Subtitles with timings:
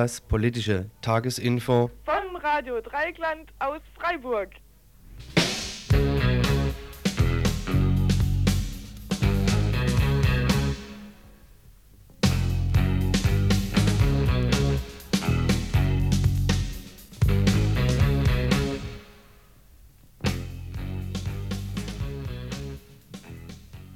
[0.00, 4.48] das politische Tagesinfo von Radio Dreigland aus Freiburg.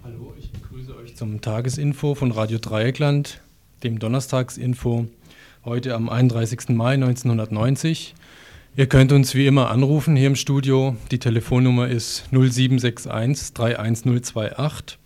[0.03, 3.41] Hallo, ich begrüße euch zum Tagesinfo von Radio Dreieckland,
[3.83, 5.09] dem Donnerstagsinfo
[5.65, 6.71] heute am 31.
[6.71, 8.15] Mai 1990.
[8.77, 10.95] Ihr könnt uns wie immer anrufen hier im Studio.
[11.11, 14.99] Die Telefonnummer ist 0761 31028.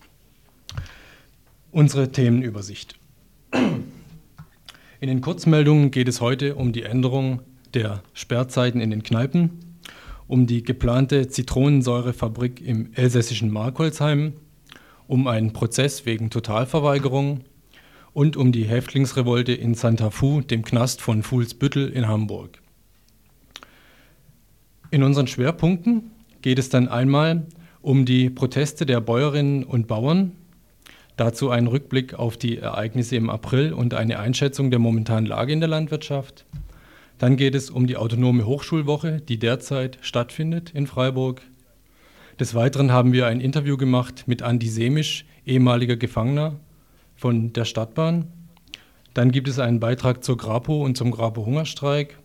[1.71, 2.99] Unsere Themenübersicht.
[3.53, 7.43] In den Kurzmeldungen geht es heute um die Änderung
[7.75, 9.51] der Sperrzeiten in den Kneipen,
[10.27, 14.33] um die geplante Zitronensäurefabrik im elsässischen Markholzheim,
[15.07, 17.45] um einen Prozess wegen Totalverweigerung
[18.19, 22.61] und um die Häftlingsrevolte in Santa Fu, dem Knast von Fuhlsbüttel in Hamburg.
[24.91, 26.11] In unseren Schwerpunkten
[26.43, 27.47] geht es dann einmal
[27.81, 30.33] um die Proteste der Bäuerinnen und Bauern,
[31.17, 35.61] dazu ein Rückblick auf die Ereignisse im April und eine Einschätzung der momentanen Lage in
[35.61, 36.45] der Landwirtschaft.
[37.19, 41.41] Dann geht es um die autonome Hochschulwoche, die derzeit stattfindet in Freiburg.
[42.41, 46.59] Des Weiteren haben wir ein Interview gemacht mit Andi Semisch, ehemaliger Gefangener
[47.19, 48.29] von der Stadtbahn.
[49.13, 52.17] Dann gibt es einen Beitrag zur Grapo und zum Grapo-Hungerstreik.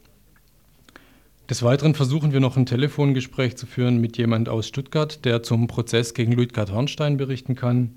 [1.49, 5.67] Des Weiteren versuchen wir noch ein Telefongespräch zu führen mit jemand aus Stuttgart, der zum
[5.67, 7.95] Prozess gegen Luitgard Hornstein berichten kann.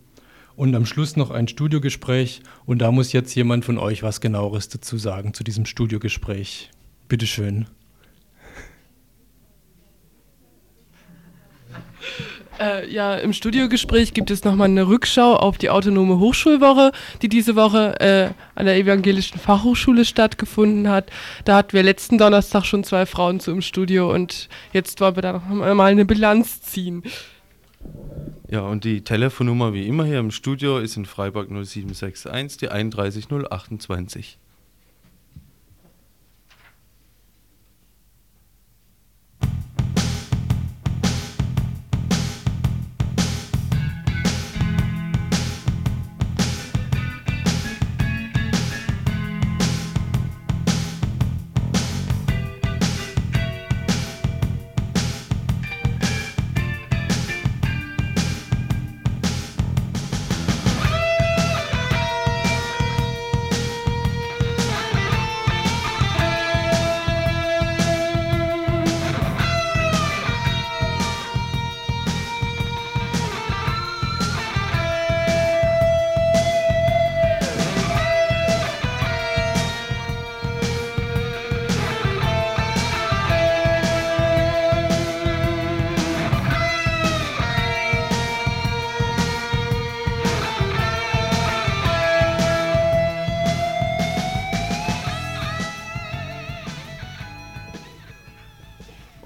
[0.56, 2.41] Und am Schluss noch ein Studiogespräch.
[2.65, 6.71] Und da muss jetzt jemand von euch was genaueres dazu sagen zu diesem Studiogespräch.
[7.09, 7.67] Bitteschön.
[12.59, 17.56] Äh, ja, im Studiogespräch gibt es nochmal eine Rückschau auf die autonome Hochschulwoche, die diese
[17.56, 21.11] Woche äh, an der Evangelischen Fachhochschule stattgefunden hat.
[21.44, 25.22] Da hatten wir letzten Donnerstag schon zwei Frauen zu im Studio und jetzt wollen wir
[25.22, 27.03] da noch mal eine Bilanz ziehen.
[28.49, 34.38] Ja, und die Telefonnummer wie immer hier im Studio ist in Freiburg 0761, die 31028.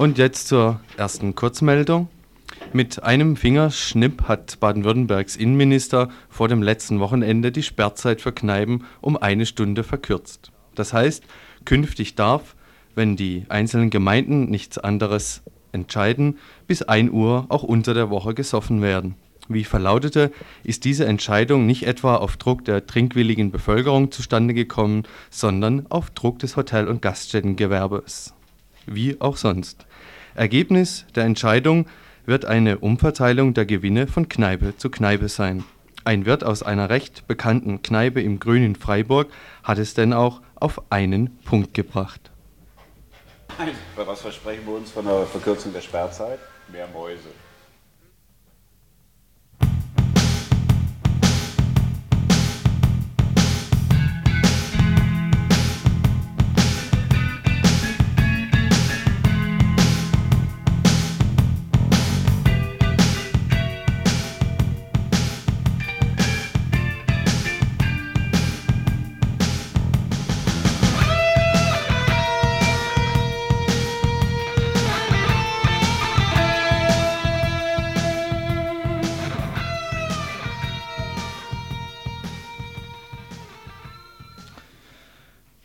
[0.01, 2.09] Und jetzt zur ersten Kurzmeldung.
[2.73, 9.19] Mit einem Fingerschnipp hat Baden-Württembergs Innenminister vor dem letzten Wochenende die Sperrzeit für Kneipen um
[9.19, 10.53] eine Stunde verkürzt.
[10.75, 11.25] Das heißt,
[11.67, 12.57] künftig darf,
[12.95, 18.81] wenn die einzelnen Gemeinden nichts anderes entscheiden, bis 1 Uhr auch unter der Woche gesoffen
[18.81, 19.17] werden.
[19.51, 20.33] Wie verlautete,
[20.65, 26.39] ist diese Entscheidung nicht etwa auf Druck der trinkwilligen Bevölkerung zustande gekommen, sondern auf Druck
[26.39, 28.33] des Hotel- und Gaststättengewerbes.
[28.87, 29.87] Wie auch sonst.
[30.35, 31.87] Ergebnis der Entscheidung
[32.27, 35.65] wird eine Umverteilung der Gewinne von Kneipe zu Kneipe sein.
[36.05, 39.31] Ein Wirt aus einer recht bekannten Kneipe im grünen Freiburg
[39.63, 42.31] hat es denn auch auf einen Punkt gebracht.
[43.97, 46.39] Was versprechen wir uns von der Verkürzung der Sperrzeit?
[46.73, 47.29] Mehr Mäuse.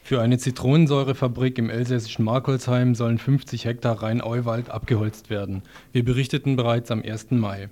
[0.05, 5.63] Für eine Zitronensäurefabrik im elsässischen Markolsheim sollen 50 Hektar Rhein-Euwald abgeholzt werden.
[5.93, 7.31] Wir berichteten bereits am 1.
[7.31, 7.69] Mai.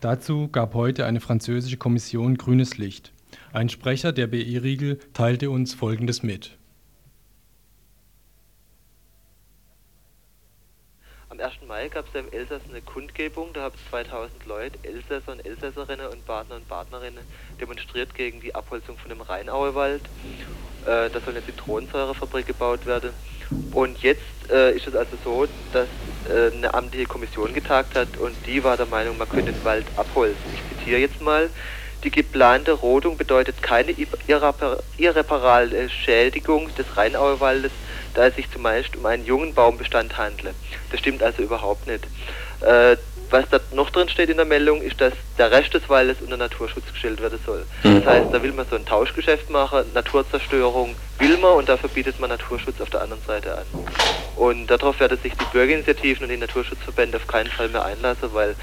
[0.00, 3.12] Dazu gab heute eine französische Kommission grünes Licht.
[3.52, 6.56] Ein Sprecher der BE Riegel teilte uns Folgendes mit.
[11.28, 11.56] Am 1.
[11.68, 16.24] Mai gab es im Elsass eine Kundgebung, da haben 2000 Leute, Elsässer und Elsässerinnen und
[16.24, 17.22] Partner und Partnerinnen
[17.60, 20.00] demonstriert gegen die Abholzung von dem Rheinauewald.
[20.86, 23.10] Äh, da soll eine Zitronensäurefabrik gebaut werden.
[23.72, 25.88] Und jetzt äh, ist es also so, dass
[26.28, 29.86] äh, eine amtliche Kommission getagt hat und die war der Meinung, man könnte den Wald
[29.96, 30.36] abholzen.
[30.54, 31.50] Ich zitiere jetzt mal.
[32.04, 33.92] Die geplante Rodung bedeutet keine
[34.98, 37.72] irreparable Schädigung des Rheinauewaldes,
[38.14, 40.54] da es sich zumeist um einen jungen Baumbestand handle.
[40.92, 42.04] Das stimmt also überhaupt nicht.
[42.60, 42.96] Äh,
[43.30, 46.36] was da noch drin steht in der Meldung, ist, dass der Rest des Waldes unter
[46.36, 47.64] Naturschutz gestellt werden soll.
[47.82, 48.02] Mhm.
[48.02, 52.20] Das heißt, da will man so ein Tauschgeschäft machen, Naturzerstörung will man und dafür bietet
[52.20, 53.66] man Naturschutz auf der anderen Seite an.
[54.36, 58.54] Und darauf werden sich die Bürgerinitiativen und die Naturschutzverbände auf keinen Fall mehr einlassen, weil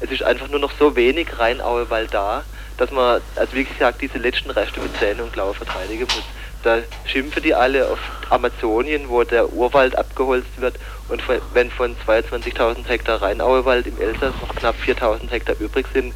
[0.00, 2.44] es ist einfach nur noch so wenig Rheinauewald da,
[2.76, 6.24] dass man, also wie gesagt, diese letzten Reste mit Zähne und Klaue verteidigen muss.
[6.66, 10.74] Da schimpfen die alle auf Amazonien, wo der Urwald abgeholzt wird
[11.08, 11.22] und
[11.54, 16.12] wenn von 22.000 Hektar Rheinauewald im Elsass noch knapp 4.000 Hektar übrig sind,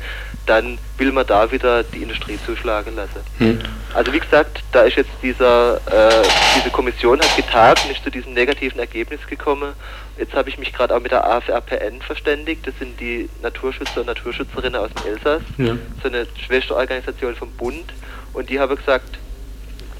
[0.47, 3.20] dann will man da wieder die Industrie zuschlagen lassen.
[3.38, 3.61] Hm.
[3.94, 6.26] Also wie gesagt, da ist jetzt dieser, äh,
[6.56, 9.75] diese Kommission hat getagt und ist zu diesem negativen Ergebnis gekommen.
[10.19, 12.67] Jetzt habe ich mich gerade auch mit der AFRPN verständigt.
[12.67, 15.76] Das sind die Naturschützer und Naturschützerinnen aus dem Elsass, ja.
[16.02, 17.93] so eine Schwesterorganisation vom Bund.
[18.32, 19.20] Und die haben gesagt,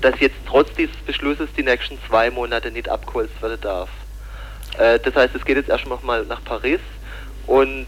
[0.01, 3.89] dass jetzt trotz dieses Beschlusses die nächsten zwei Monate nicht abgeholzt werden darf.
[4.79, 6.81] Äh, das heißt, es geht jetzt erstmal mal nach Paris
[7.47, 7.87] und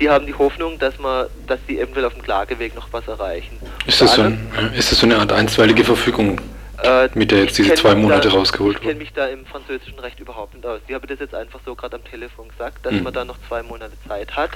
[0.00, 3.58] die haben die Hoffnung, dass man, dass sie eventuell auf dem Klageweg noch was erreichen.
[3.86, 6.40] Ist das, so, ein, ist das so eine Art einstweilige Verfügung,
[6.82, 8.82] äh, mit der jetzt diese zwei Monate da, rausgeholt wird?
[8.82, 10.80] Ich kenne mich da im französischen Recht überhaupt nicht aus.
[10.88, 13.02] Die haben das jetzt einfach so gerade am Telefon gesagt, dass hm.
[13.04, 14.50] man da noch zwei Monate Zeit hat.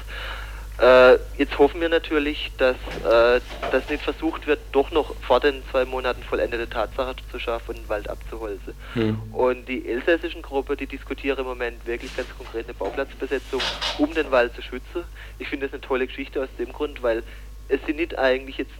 [0.79, 3.41] Äh, jetzt hoffen wir natürlich, dass äh,
[3.71, 7.79] das nicht versucht wird, doch noch vor den zwei Monaten vollendete Tatsache zu schaffen und
[7.79, 8.75] den Wald abzuholzen.
[8.93, 9.19] Hm.
[9.33, 13.63] Und die elsässischen Gruppe, die diskutieren im Moment wirklich ganz konkret eine Bauplatzbesetzung,
[13.99, 15.05] um den Wald zu schützen.
[15.39, 17.23] Ich finde das eine tolle Geschichte aus dem Grund, weil
[17.69, 18.75] es sind nicht eigentlich jetzt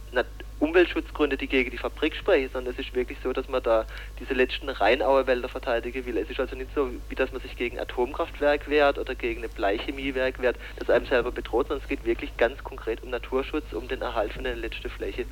[0.59, 3.85] Umweltschutzgründe, die gegen die Fabrik sprechen, sondern es ist wirklich so, dass man da
[4.19, 6.17] diese letzten Rheinauer Wälder verteidigen will.
[6.17, 9.49] Es ist also nicht so, wie dass man sich gegen Atomkraftwerk wehrt oder gegen eine
[9.49, 13.87] Bleichemiewerk wehrt, das einem selber bedroht, sondern es geht wirklich ganz konkret um Naturschutz, um
[13.87, 15.25] den Erhalt von der letzten Fläche.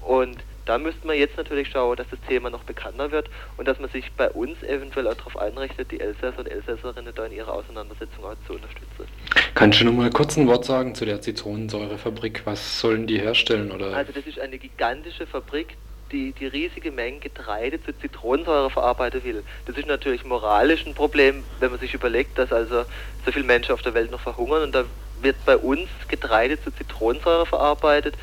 [0.00, 3.80] Und da müsste man jetzt natürlich schauen, dass das Thema noch bekannter wird und dass
[3.80, 7.52] man sich bei uns eventuell auch darauf einrichtet, die Elsässer und Elsässerinnen da in ihrer
[7.52, 9.06] Auseinandersetzung auch zu unterstützen.
[9.54, 12.42] Kannst du noch mal kurz ein Wort sagen zu der Zitronensäurefabrik?
[12.44, 13.72] Was sollen die herstellen?
[13.72, 13.96] Oder?
[13.96, 15.76] Also das ist eine gigantische Fabrik,
[16.12, 19.42] die die riesige Mengen Getreide zu Zitronensäure verarbeiten will.
[19.66, 22.84] Das ist natürlich moralisch ein Problem, wenn man sich überlegt, dass also
[23.24, 24.84] so viele Menschen auf der Welt noch verhungern und da
[25.22, 28.14] wird bei uns Getreide zu Zitronensäure verarbeitet.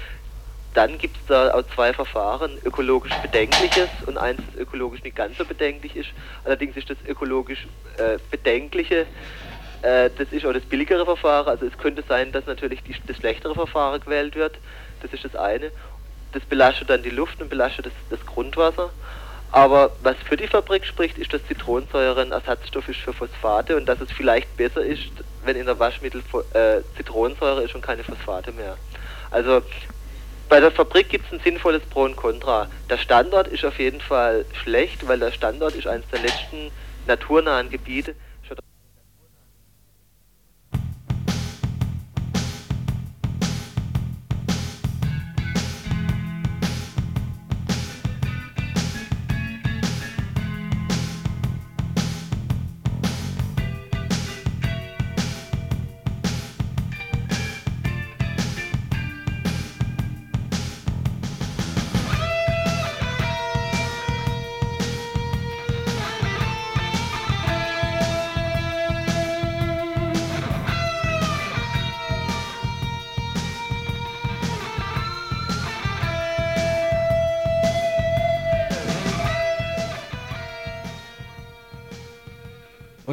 [0.73, 5.45] Dann gibt es da zwei Verfahren, ökologisch bedenkliches und eins, das ökologisch nicht ganz so
[5.45, 6.09] bedenklich ist.
[6.43, 9.07] Allerdings ist das ökologisch äh, bedenkliche,
[9.81, 11.47] äh, das ist auch das billigere Verfahren.
[11.47, 14.57] Also es könnte sein, dass natürlich die, das schlechtere Verfahren gewählt wird.
[15.01, 15.71] Das ist das eine.
[16.33, 18.89] Das belastet dann die Luft und belastet das, das Grundwasser.
[19.51, 23.85] Aber was für die Fabrik spricht, ist, dass Zitronensäure ein Ersatzstoff ist für Phosphate und
[23.85, 25.09] dass es vielleicht besser ist,
[25.45, 26.21] wenn in der Waschmittel
[26.53, 28.77] äh, Zitronensäure ist und keine Phosphate mehr.
[29.31, 29.61] Also
[30.49, 32.67] bei der Fabrik gibt es ein sinnvolles Pro und Contra.
[32.89, 36.71] Der Standort ist auf jeden Fall schlecht, weil der Standort ist eines der letzten
[37.05, 38.15] naturnahen Gebiete,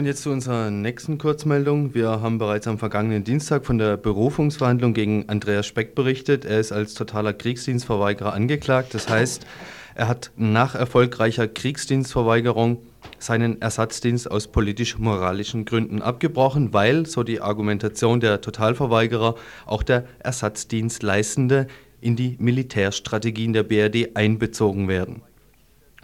[0.04, 1.94] Und jetzt zu unserer nächsten Kurzmeldung.
[1.94, 6.44] Wir haben bereits am vergangenen Dienstag von der Berufungsverhandlung gegen Andreas Speck berichtet.
[6.44, 8.92] Er ist als totaler Kriegsdienstverweigerer angeklagt.
[8.92, 9.46] Das heißt,
[9.94, 12.82] er hat nach erfolgreicher Kriegsdienstverweigerung
[13.18, 21.66] seinen Ersatzdienst aus politisch-moralischen Gründen abgebrochen, weil, so die Argumentation der Totalverweigerer, auch der Ersatzdienstleistende
[22.02, 25.22] in die Militärstrategien der BRD einbezogen werden.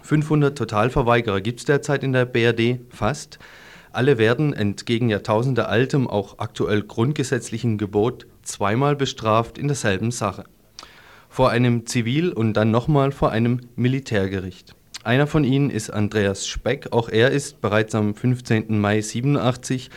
[0.01, 3.39] 500 Totalverweigerer gibt es derzeit in der BRD, fast.
[3.93, 10.45] Alle werden entgegen jahrtausendealtem, auch aktuell grundgesetzlichen Gebot zweimal bestraft in derselben Sache.
[11.29, 14.75] Vor einem Zivil- und dann nochmal vor einem Militärgericht.
[15.03, 16.93] Einer von ihnen ist Andreas Speck.
[16.93, 18.79] Auch er ist bereits am 15.
[18.79, 19.91] Mai 87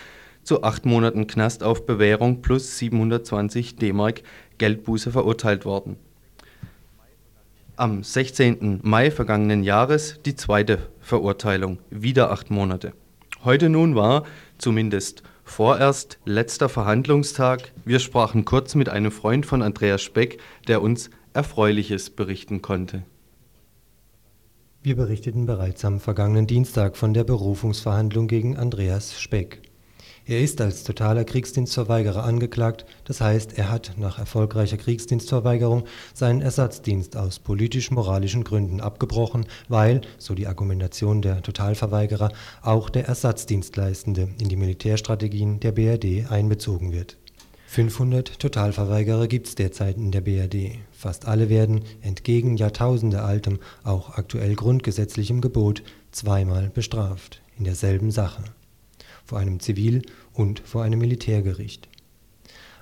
[0.44, 4.24] zu acht Monaten Knast auf Bewährung plus 720 D-Mark
[4.58, 5.98] Geldbuße verurteilt worden.
[7.76, 8.80] Am 16.
[8.84, 12.94] Mai vergangenen Jahres die zweite Verurteilung, wieder acht Monate.
[13.44, 14.24] Heute nun war,
[14.58, 17.74] zumindest vorerst, letzter Verhandlungstag.
[17.84, 23.04] Wir sprachen kurz mit einem Freund von Andreas Speck, der uns Erfreuliches berichten konnte.
[24.82, 29.73] Wir berichteten bereits am vergangenen Dienstag von der Berufungsverhandlung gegen Andreas Speck.
[30.26, 37.18] Er ist als totaler Kriegsdienstverweigerer angeklagt, das heißt, er hat nach erfolgreicher Kriegsdienstverweigerung seinen Ersatzdienst
[37.18, 44.56] aus politisch-moralischen Gründen abgebrochen, weil, so die Argumentation der Totalverweigerer, auch der Ersatzdienstleistende in die
[44.56, 47.18] Militärstrategien der BRD einbezogen wird
[47.74, 50.78] 500 Totalverweigerer gibt es derzeit in der BRD.
[50.92, 58.44] Fast alle werden, entgegen jahrtausendealtem, auch aktuell grundgesetzlichem Gebot, zweimal bestraft, in derselben Sache.
[59.26, 60.04] Vor einem Zivil-
[60.34, 61.88] und vor einem Militärgericht.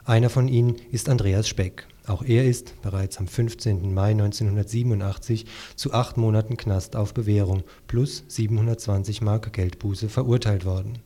[0.04, 1.88] Einer von ihnen ist Andreas Speck.
[2.08, 3.94] Auch er ist bereits am 15.
[3.94, 5.46] Mai 1987
[5.76, 11.00] zu acht Monaten Knast auf Bewährung plus 720 Mark Geldbuße verurteilt worden.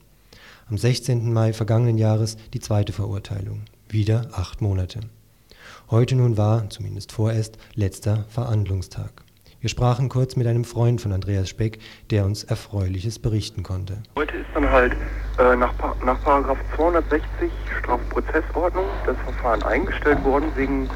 [0.68, 1.34] Am 16.
[1.34, 5.02] Mai vergangenen Jahres die zweite Verurteilung wieder acht Monate.
[5.92, 9.25] Heute nun war, zumindest vorerst, letzter Verhandlungstag.
[9.66, 11.80] Wir sprachen kurz mit einem Freund von Andreas Speck,
[12.12, 13.98] der uns Erfreuliches berichten konnte.
[14.16, 14.94] Heute ist dann halt
[15.40, 15.74] äh, nach,
[16.06, 16.20] nach
[16.76, 20.88] 260 Strafprozessordnung das Verfahren eingestellt worden wegen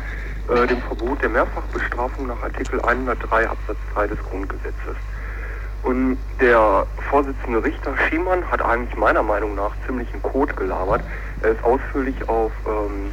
[0.53, 4.97] äh, dem Verbot der Mehrfachbestrafung nach Artikel 103 Absatz 3 des Grundgesetzes.
[5.81, 11.01] Und der Vorsitzende Richter Schiemann hat eigentlich meiner Meinung nach ziemlich einen Code gelabert.
[11.41, 13.09] Er ist ausführlich auf ähm,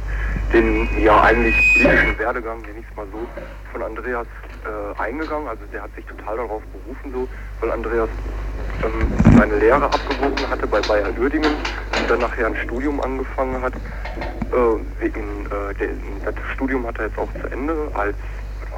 [0.53, 3.25] den ja eigentlich politischen Werdegang, nenne ich mal so,
[3.71, 4.27] von Andreas
[4.65, 5.47] äh, eingegangen.
[5.47, 7.27] Also der hat sich total darauf berufen, so,
[7.61, 8.09] weil Andreas
[8.83, 11.53] ähm, seine Lehre abgebrochen hatte bei Bayer Uerdingen
[11.99, 13.73] und dann nachher ein Studium angefangen hat.
[13.73, 18.15] Äh, wegen, äh, der, das Studium hat er jetzt auch zu Ende als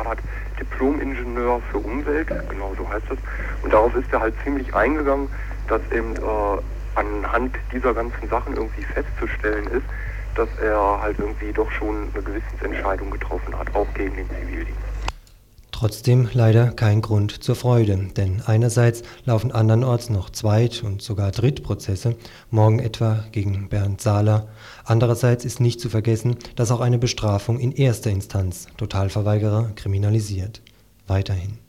[0.03, 0.24] war das,
[0.59, 3.17] Diplom-Ingenieur für Umwelt, genau so heißt es.
[3.63, 5.29] Und darauf ist er halt ziemlich eingegangen,
[5.67, 6.62] dass eben äh,
[6.95, 9.86] anhand dieser ganzen Sachen irgendwie festzustellen ist,
[10.36, 14.88] dass er halt irgendwie doch schon eine Gewissensentscheidung getroffen hat, auch gegen den Zivildienst.
[15.79, 22.17] Trotzdem leider kein Grund zur Freude, denn einerseits laufen andernorts noch Zweit- und sogar Drittprozesse,
[22.51, 24.50] morgen etwa gegen Bernd Sahler.
[24.83, 30.62] Andererseits ist nicht zu vergessen, dass auch eine Bestrafung in erster Instanz Totalverweigerer kriminalisiert.
[31.07, 31.59] Weiterhin.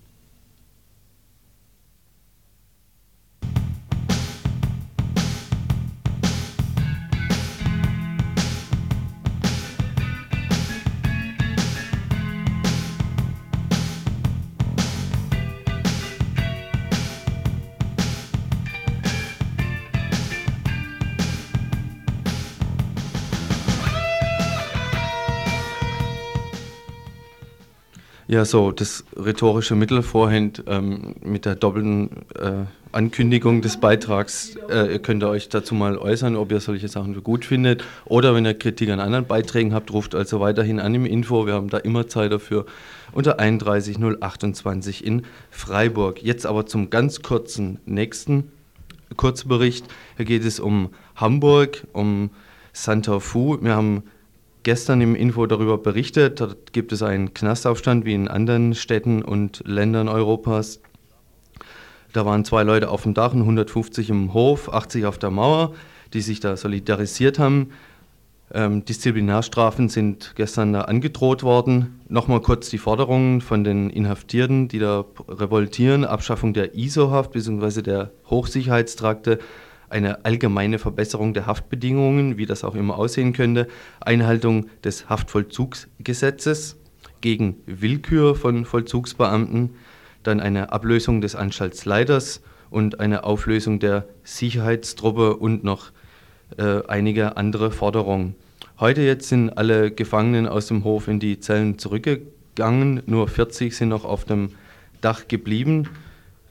[28.30, 35.00] Ja, so, das rhetorische Mittel vorhin ähm, mit der doppelten äh, Ankündigung des Beitrags, äh,
[35.00, 37.82] könnt ihr euch dazu mal äußern, ob ihr solche Sachen gut findet.
[38.04, 41.44] Oder wenn ihr Kritik an anderen Beiträgen habt, ruft also weiterhin an im Info.
[41.44, 42.66] Wir haben da immer Zeit dafür.
[43.10, 46.22] Unter 31028 in Freiburg.
[46.22, 48.52] Jetzt aber zum ganz kurzen nächsten
[49.16, 49.86] Kurzbericht.
[50.18, 52.30] Hier geht es um Hamburg, um
[52.72, 53.58] Santa Fu.
[53.60, 54.04] Wir haben
[54.62, 56.40] gestern im Info darüber berichtet.
[56.40, 60.80] Dort gibt es einen Knastaufstand wie in anderen Städten und Ländern Europas.
[62.12, 65.74] Da waren zwei Leute auf dem Dach, 150 im Hof, 80 auf der Mauer,
[66.12, 67.70] die sich da solidarisiert haben.
[68.52, 72.00] Ähm, Disziplinarstrafen sind gestern da angedroht worden.
[72.08, 76.04] Nochmal kurz die Forderungen von den Inhaftierten, die da revoltieren.
[76.04, 77.82] Abschaffung der ISO-Haft bzw.
[77.82, 79.38] der Hochsicherheitstrakte
[79.90, 83.68] eine allgemeine Verbesserung der Haftbedingungen, wie das auch immer aussehen könnte,
[84.00, 86.76] Einhaltung des Haftvollzugsgesetzes
[87.20, 89.70] gegen Willkür von Vollzugsbeamten,
[90.22, 95.92] dann eine Ablösung des Anstaltsleiters und eine Auflösung der Sicherheitstruppe und noch
[96.56, 98.36] äh, einige andere Forderungen.
[98.78, 103.90] Heute jetzt sind alle Gefangenen aus dem Hof in die Zellen zurückgegangen, nur 40 sind
[103.90, 104.50] noch auf dem
[105.00, 105.88] Dach geblieben.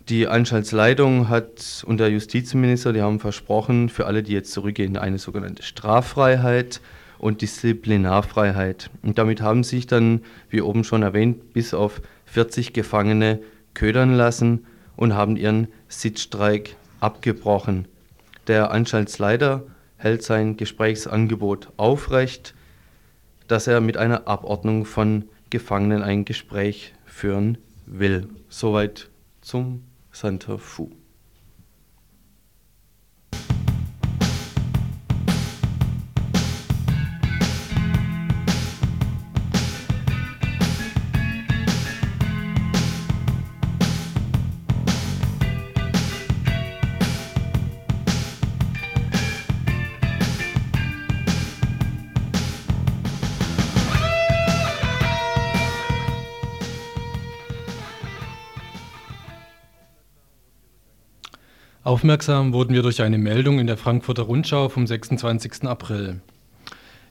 [0.10, 5.20] Die Anstaltsleitung hat und der Justizminister, die haben versprochen, für alle, die jetzt zurückgehen, eine
[5.20, 6.82] sogenannte Straffreiheit
[7.20, 8.90] und Disziplinarfreiheit.
[9.04, 13.40] Und damit haben sich dann, wie oben schon erwähnt, bis auf 40 Gefangene
[13.76, 17.88] ködern lassen und haben ihren Sitzstreik abgebrochen.
[18.48, 19.64] Der Anstaltsleiter
[19.98, 22.56] hält sein Gesprächsangebot aufrecht,
[23.48, 28.28] dass er mit einer Abordnung von Gefangenen ein Gespräch führen will.
[28.50, 29.10] Soweit
[29.42, 30.99] zum Santa Fu.
[61.90, 65.64] Aufmerksam wurden wir durch eine Meldung in der Frankfurter Rundschau vom 26.
[65.64, 66.22] April.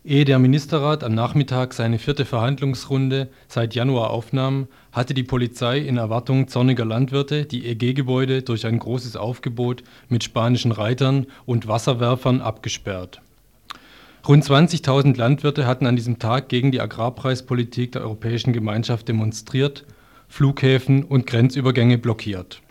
[0.05, 5.97] Ehe der Ministerrat am Nachmittag seine vierte Verhandlungsrunde seit Januar aufnahm, hatte die Polizei in
[5.97, 13.21] Erwartung zorniger Landwirte die EG-Gebäude durch ein großes Aufgebot mit spanischen Reitern und Wasserwerfern abgesperrt.
[14.29, 19.85] Rund 20.000 Landwirte hatten an diesem Tag gegen die Agrarpreispolitik der Europäischen Gemeinschaft demonstriert,
[20.29, 22.63] Flughäfen und Grenzübergänge blockiert.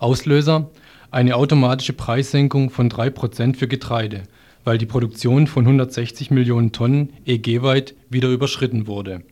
[0.00, 0.70] Auslöser
[1.14, 4.24] eine automatische Preissenkung von 3% für Getreide,
[4.64, 9.22] weil die Produktion von 160 Millionen Tonnen EG-weit wieder überschritten wurde.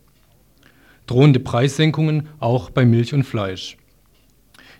[1.08, 3.76] Drohende Preissenkungen auch bei Milch und Fleisch.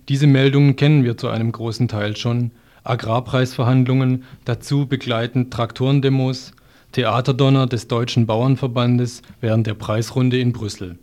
[0.09, 2.53] Diese Meldungen kennen wir zu einem großen Teil schon.
[2.85, 6.53] Agrarpreisverhandlungen, dazu begleitend Traktorendemos,
[6.93, 11.01] Theaterdonner des Deutschen Bauernverbandes während der Preisrunde in Brüssel.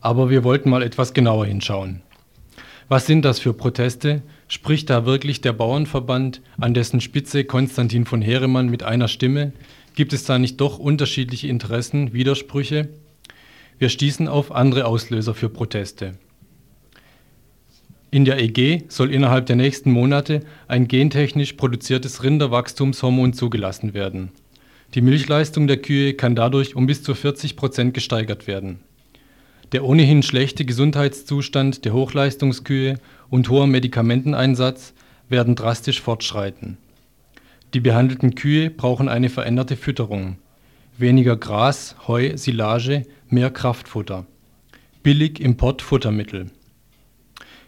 [0.00, 2.00] Aber wir wollten mal etwas genauer hinschauen.
[2.88, 4.22] Was sind das für Proteste?
[4.50, 9.52] Spricht da wirklich der Bauernverband, an dessen Spitze Konstantin von Heeremann mit einer Stimme?
[9.94, 12.88] Gibt es da nicht doch unterschiedliche Interessen, Widersprüche?
[13.78, 16.18] Wir stießen auf andere Auslöser für Proteste.
[18.10, 24.32] In der EG soll innerhalb der nächsten Monate ein gentechnisch produziertes Rinderwachstumshormon zugelassen werden.
[24.94, 28.80] Die Milchleistung der Kühe kann dadurch um bis zu 40 Prozent gesteigert werden.
[29.70, 32.98] Der ohnehin schlechte Gesundheitszustand der Hochleistungskühe
[33.30, 34.92] und hoher Medikamenteneinsatz
[35.28, 36.76] werden drastisch fortschreiten.
[37.72, 40.36] Die behandelten Kühe brauchen eine veränderte Fütterung.
[40.98, 44.26] Weniger Gras, Heu, Silage, mehr Kraftfutter.
[45.02, 46.50] Billig Importfuttermittel.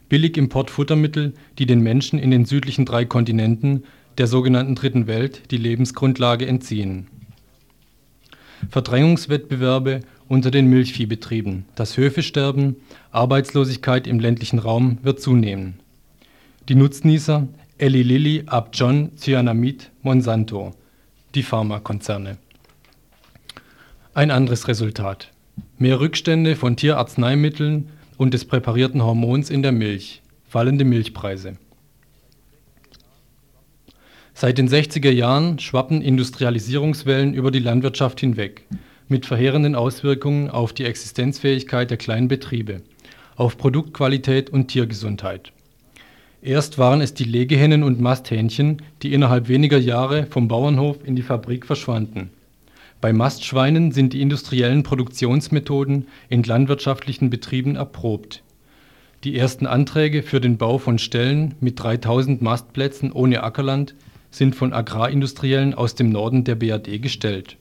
[0.08, 3.84] Billig Importfuttermittel, die den Menschen in den südlichen drei Kontinenten,
[4.18, 7.06] der sogenannten Dritten Welt, die Lebensgrundlage entziehen.
[8.68, 10.00] Verdrängungswettbewerbe
[10.32, 12.76] unter den Milchviehbetrieben, das Höfesterben,
[13.10, 15.74] Arbeitslosigkeit im ländlichen Raum wird zunehmen.
[16.70, 20.72] Die Nutznießer Eli Lilly, Upjohn, Cyanamid, Monsanto,
[21.34, 22.38] die Pharmakonzerne.
[24.14, 25.30] Ein anderes Resultat.
[25.76, 31.58] Mehr Rückstände von Tierarzneimitteln und des präparierten Hormons in der Milch, fallende Milchpreise.
[34.32, 38.64] Seit den 60er Jahren schwappen Industrialisierungswellen über die Landwirtschaft hinweg
[39.12, 42.80] mit verheerenden Auswirkungen auf die Existenzfähigkeit der kleinen Betriebe,
[43.36, 45.52] auf Produktqualität und Tiergesundheit.
[46.40, 51.22] Erst waren es die Legehennen und Masthähnchen, die innerhalb weniger Jahre vom Bauernhof in die
[51.22, 52.30] Fabrik verschwanden.
[53.00, 58.42] Bei Mastschweinen sind die industriellen Produktionsmethoden in landwirtschaftlichen Betrieben erprobt.
[59.24, 63.94] Die ersten Anträge für den Bau von Ställen mit 3000 Mastplätzen ohne Ackerland
[64.30, 67.58] sind von Agrarindustriellen aus dem Norden der BRD gestellt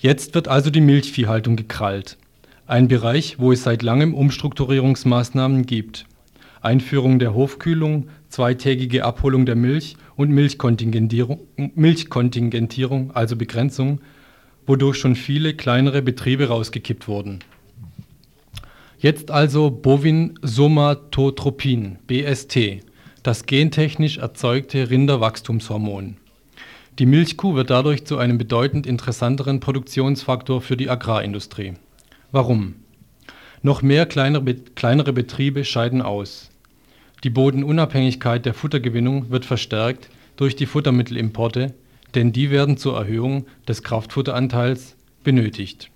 [0.00, 2.18] Jetzt wird also die Milchviehhaltung gekrallt,
[2.68, 6.06] ein Bereich, wo es seit langem Umstrukturierungsmaßnahmen gibt.
[6.60, 14.00] (Einführung der Hofkühlung, zweitägige Abholung der Milch und Milchkontingentierung, also Begrenzung,
[14.66, 17.40] wodurch schon viele kleinere Betriebe rausgekippt wurden.
[19.00, 22.84] Jetzt also Bovin-Somatotropin (BST),
[23.24, 26.18] das gentechnisch erzeugte Rinderwachstumshormon
[26.98, 31.74] die Milchkuh wird dadurch zu einem bedeutend interessanteren Produktionsfaktor für die Agrarindustrie.
[32.32, 32.74] Warum?
[33.62, 36.50] Noch mehr kleinere Betriebe scheiden aus.
[37.22, 41.72] Die Bodenunabhängigkeit der Futtergewinnung wird verstärkt durch die Futtermittelimporte,
[42.16, 45.90] denn die werden zur Erhöhung des Kraftfutteranteils benötigt.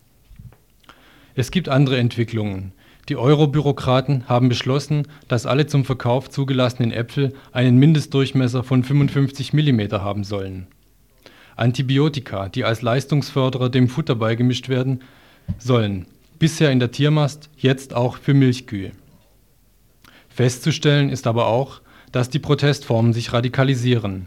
[1.34, 2.72] Es gibt andere Entwicklungen.
[3.08, 9.80] Die Euro-Bürokraten haben beschlossen, dass alle zum Verkauf zugelassenen Äpfel einen Mindestdurchmesser von 55 mm
[9.92, 10.68] haben sollen
[11.62, 15.00] Antibiotika, die als Leistungsförderer dem Futter beigemischt werden
[15.58, 16.06] sollen,
[16.40, 18.90] bisher in der Tiermast, jetzt auch für Milchkühe.
[20.28, 24.26] Festzustellen ist aber auch, dass die Protestformen sich radikalisieren.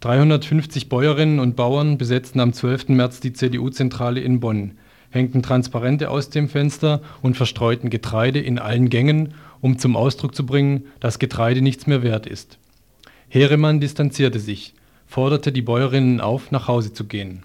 [0.00, 2.90] 350 Bäuerinnen und Bauern besetzten am 12.
[2.90, 4.72] März die CDU-Zentrale in Bonn,
[5.08, 10.44] hängten Transparente aus dem Fenster und verstreuten Getreide in allen Gängen, um zum Ausdruck zu
[10.44, 12.58] bringen, dass Getreide nichts mehr wert ist.
[13.28, 14.74] Heeremann distanzierte sich
[15.06, 17.44] forderte die Bäuerinnen auf, nach Hause zu gehen.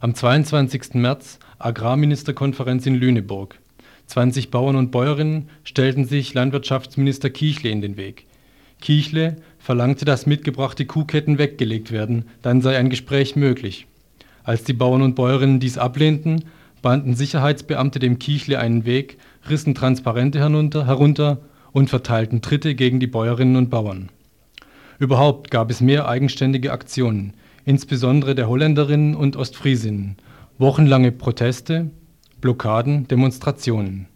[0.00, 0.94] Am 22.
[0.94, 3.58] März Agrarministerkonferenz in Lüneburg.
[4.06, 8.26] 20 Bauern und Bäuerinnen stellten sich Landwirtschaftsminister Kiechle in den Weg.
[8.80, 13.86] Kiechle verlangte, dass mitgebrachte Kuhketten weggelegt werden, dann sei ein Gespräch möglich.
[14.44, 16.44] Als die Bauern und Bäuerinnen dies ablehnten,
[16.80, 19.18] banden Sicherheitsbeamte dem Kiechle einen Weg,
[19.50, 21.38] rissen Transparente herunter, herunter
[21.72, 24.10] und verteilten Tritte gegen die Bäuerinnen und Bauern
[24.98, 27.34] Überhaupt gab es mehr eigenständige Aktionen,
[27.64, 30.16] insbesondere der Holländerinnen und Ostfriesinnen,
[30.58, 31.90] wochenlange Proteste,
[32.40, 34.06] Blockaden, Demonstrationen.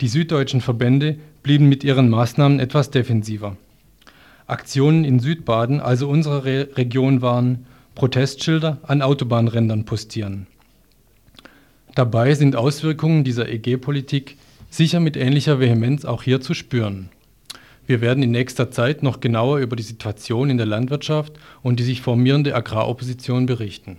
[0.00, 3.56] Die süddeutschen Verbände blieben mit ihren Maßnahmen etwas defensiver.
[4.46, 10.46] Aktionen in Südbaden, also unserer Re Region, waren Protestschilder an Autobahnrändern postieren.
[11.96, 14.36] Dabei sind Auswirkungen dieser EG-Politik
[14.70, 17.08] sicher mit ähnlicher Vehemenz auch hier zu spüren.
[17.88, 21.84] Wir werden in nächster Zeit noch genauer über die Situation in der Landwirtschaft und die
[21.84, 23.98] sich formierende Agraropposition berichten.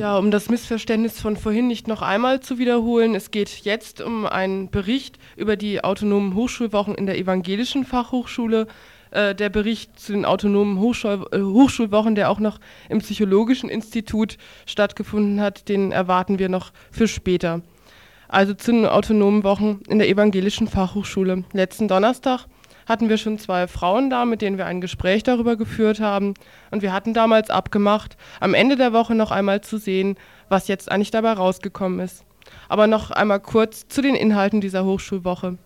[0.00, 4.24] Ja, um das Missverständnis von vorhin nicht noch einmal zu wiederholen, es geht jetzt um
[4.24, 8.66] einen Bericht über die autonomen Hochschulwochen in der evangelischen Fachhochschule.
[9.10, 14.38] Äh, der Bericht zu den autonomen Hochschul äh, Hochschulwochen, der auch noch im Psychologischen Institut
[14.64, 17.60] stattgefunden hat, den erwarten wir noch für später.
[18.26, 21.44] Also zu den autonomen Wochen in der evangelischen Fachhochschule.
[21.52, 22.46] Letzten Donnerstag
[22.90, 26.34] hatten wir schon zwei Frauen da, mit denen wir ein Gespräch darüber geführt haben.
[26.72, 30.16] Und wir hatten damals abgemacht, am Ende der Woche noch einmal zu sehen,
[30.48, 32.24] was jetzt eigentlich dabei rausgekommen ist.
[32.68, 35.56] Aber noch einmal kurz zu den Inhalten dieser Hochschulwoche.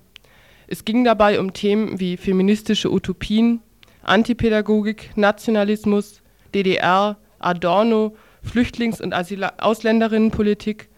[0.67, 3.63] Es ging dabei um Themen wie feministische Utopien,
[4.03, 6.21] Antipädagogik, Nationalismus,
[6.55, 10.91] DDR, Adorno, Flüchtlings- und Ausländerinnenpolitik,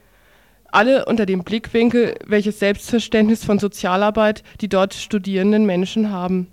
[0.73, 6.49] alle unter dem Blickwinkel, welches Selbstverständnis von Sozialarbeit die dort studierenden Menschen haben.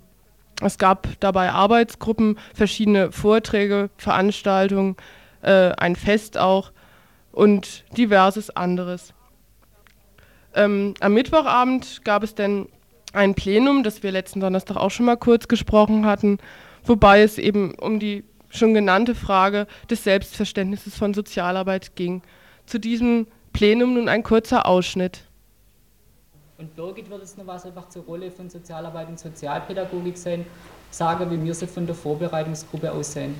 [0.62, 4.96] Es gab dabei Arbeitsgruppen, verschiedene Vorträge, Veranstaltungen,
[5.42, 6.72] äh, ein Fest auch
[7.32, 9.12] und diverses anderes.
[10.54, 12.68] Ähm, am Mittwochabend gab es dann
[13.12, 16.38] ein Plenum, das wir letzten Donnerstag auch schon mal kurz gesprochen hatten,
[16.84, 22.22] wobei es eben um die schon genannte Frage des Selbstverständnisses von Sozialarbeit ging.
[22.66, 25.22] Zu diesem Plenum nun ein kurzer Ausschnitt.
[26.58, 30.44] Und Birgit wird es noch was einfach zur Rolle von Sozialarbeit und Sozialpädagogik sein,
[30.90, 33.36] sagen, wie wir sie von der Vorbereitungsgruppe aussehen.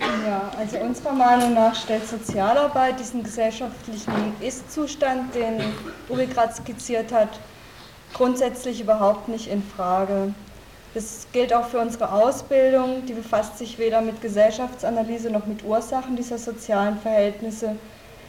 [0.00, 5.62] Ja, also unserer Meinung nach stellt Sozialarbeit diesen gesellschaftlichen Ist-Zustand, den
[6.08, 7.38] Uri gerade skizziert hat,
[8.12, 10.34] grundsätzlich überhaupt nicht in Frage.
[10.94, 16.16] Das gilt auch für unsere Ausbildung, die befasst sich weder mit Gesellschaftsanalyse noch mit Ursachen
[16.16, 17.76] dieser sozialen Verhältnisse.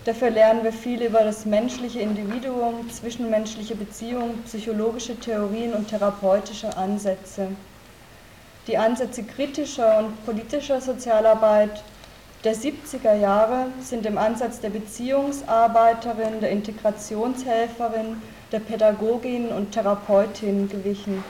[0.06, 7.47] Dafür lernen wir viel über das menschliche Individuum, zwischenmenschliche Beziehungen, psychologische Theorien und therapeutische Ansätze.
[8.67, 11.84] Die Ansätze kritischer und politischer Sozialarbeit
[12.45, 18.21] der 70er Jahre sind dem Ansatz der Beziehungsarbeiterin, der Integrationshelferin,
[18.54, 21.23] der Pädagogin und Therapeutin gewichen.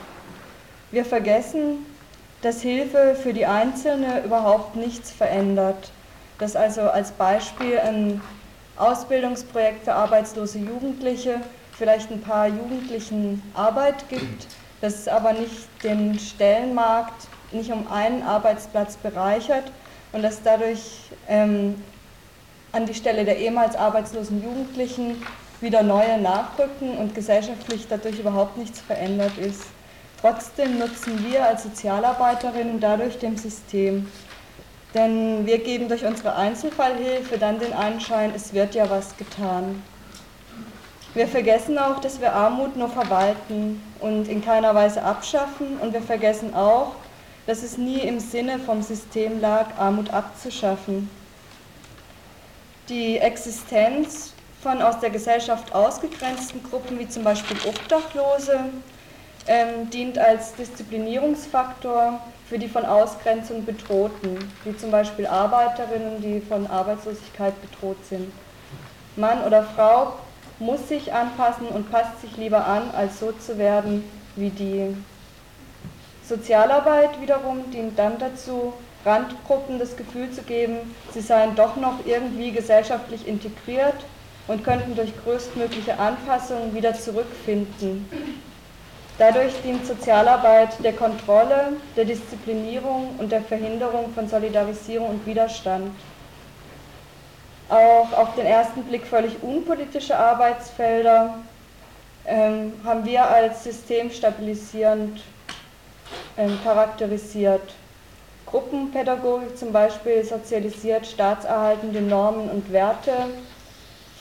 [0.90, 1.86] Wir vergessen,
[2.42, 5.90] dass Hilfe für die Einzelne überhaupt nichts verändert.
[6.38, 8.20] Dass also als Beispiel ein
[8.76, 11.40] Ausbildungsprojekt für arbeitslose Jugendliche
[11.72, 14.46] vielleicht ein paar Jugendlichen Arbeit gibt,
[14.80, 19.64] dass es aber nicht den Stellenmarkt nicht um einen Arbeitsplatz bereichert
[20.12, 21.82] und dass dadurch ähm,
[22.72, 25.22] an die Stelle der ehemals arbeitslosen Jugendlichen
[25.60, 29.62] wieder neue nachrücken und gesellschaftlich dadurch überhaupt nichts verändert ist.
[30.24, 34.10] Trotzdem nutzen wir als Sozialarbeiterinnen dadurch dem System.
[34.94, 39.82] Denn wir geben durch unsere Einzelfallhilfe dann den Anschein, es wird ja was getan.
[41.12, 45.76] Wir vergessen auch, dass wir Armut nur verwalten und in keiner Weise abschaffen.
[45.82, 46.94] Und wir vergessen auch,
[47.46, 51.10] dass es nie im Sinne vom System lag, Armut abzuschaffen.
[52.88, 54.32] Die Existenz
[54.62, 58.70] von aus der Gesellschaft ausgegrenzten Gruppen, wie zum Beispiel Obdachlose,
[59.46, 66.66] ähm, dient als Disziplinierungsfaktor für die von Ausgrenzung Bedrohten, wie zum Beispiel Arbeiterinnen, die von
[66.66, 68.32] Arbeitslosigkeit bedroht sind.
[69.16, 70.14] Mann oder Frau
[70.58, 74.04] muss sich anpassen und passt sich lieber an, als so zu werden
[74.36, 74.96] wie die.
[76.26, 78.72] Sozialarbeit wiederum dient dann dazu,
[79.04, 83.96] Randgruppen das Gefühl zu geben, sie seien doch noch irgendwie gesellschaftlich integriert
[84.48, 88.08] und könnten durch größtmögliche Anpassungen wieder zurückfinden
[89.16, 95.94] Dadurch dient Sozialarbeit der Kontrolle, der Disziplinierung und der Verhinderung von Solidarisierung und Widerstand.
[97.68, 101.38] Auch auf den ersten Blick völlig unpolitische Arbeitsfelder
[102.26, 105.22] ähm, haben wir als systemstabilisierend
[106.36, 107.74] ähm, charakterisiert.
[108.46, 113.12] Gruppenpädagogik zum Beispiel sozialisiert staatserhaltende Normen und Werte,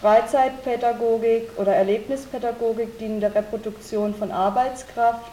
[0.04, 5.32] Freizeitpädagogik oder Erlebnispädagogik dienen der Reproduktion von Arbeitskraft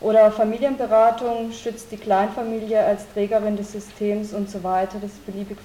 [0.00, 4.98] Oder Familienberatung stützt die Kleinfamilie als Trägerin des Systems und so weiter.
[5.02, 5.58] Das ist beliebig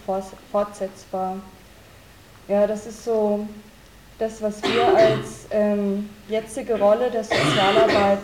[0.51, 1.37] fortsetzbar.
[2.49, 3.47] Ja, das ist so
[4.17, 8.19] das, was wir als ähm, jetzige Rolle der Sozialarbeit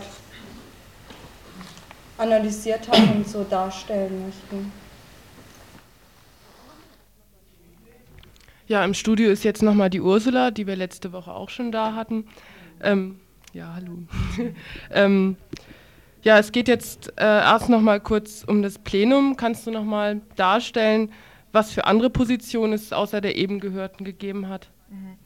[2.18, 4.72] analysiert haben und so darstellen möchten.
[8.68, 11.94] Ja, im Studio ist jetzt nochmal die Ursula, die wir letzte Woche auch schon da
[11.94, 12.26] hatten.
[12.82, 13.20] Ähm,
[13.52, 13.98] ja, hallo.
[14.90, 15.36] ähm,
[16.22, 19.36] ja, es geht jetzt äh, erst nochmal kurz um das Plenum.
[19.36, 21.12] Kannst du nochmal darstellen,
[21.52, 24.68] was für andere Positionen es außer der eben gehörten gegeben hat?
[24.90, 25.16] Mhm.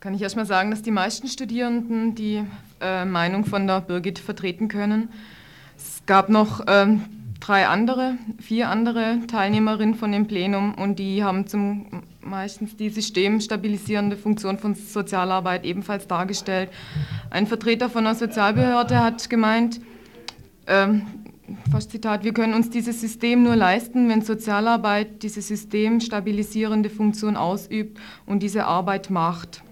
[0.00, 2.44] Kann ich erstmal sagen, dass die meisten Studierenden die
[2.82, 5.08] äh, Meinung von der Birgit vertreten können.
[5.78, 7.02] Es gab noch ähm,
[7.40, 14.16] drei andere, vier andere Teilnehmerinnen von dem Plenum und die haben zum meistens die systemstabilisierende
[14.16, 16.70] Funktion von Sozialarbeit ebenfalls dargestellt.
[17.30, 19.80] Ein Vertreter von einer Sozialbehörde hat gemeint,
[20.66, 21.06] ähm,
[21.70, 27.98] fast Zitat, wir können uns dieses System nur leisten, wenn Sozialarbeit diese systemstabilisierende Funktion ausübt
[28.26, 29.62] und diese Arbeit macht.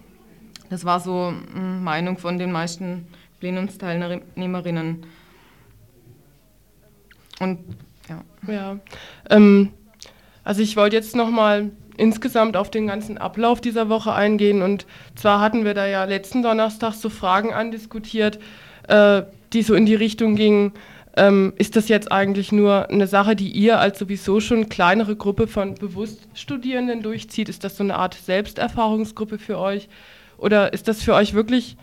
[0.69, 3.07] Das war so eine Meinung von den meisten
[3.39, 5.05] Plenumsteilnehmerinnen.
[7.39, 7.59] Und
[8.09, 8.23] ja.
[8.47, 8.79] ja
[9.29, 9.71] ähm,
[10.43, 14.61] also ich wollte jetzt nochmal insgesamt auf den ganzen Ablauf dieser Woche eingehen.
[14.61, 18.39] Und zwar hatten wir da ja letzten Donnerstag so Fragen andiskutiert,
[18.87, 20.73] äh, die so in die Richtung gingen,
[21.17, 25.47] ähm, ist das jetzt eigentlich nur eine Sache, die ihr als sowieso schon kleinere Gruppe
[25.47, 27.47] von Bewusststudierenden durchzieht?
[27.47, 29.87] Ist das so eine Art Selbsterfahrungsgruppe für euch?
[30.37, 31.77] Oder ist das für euch wirklich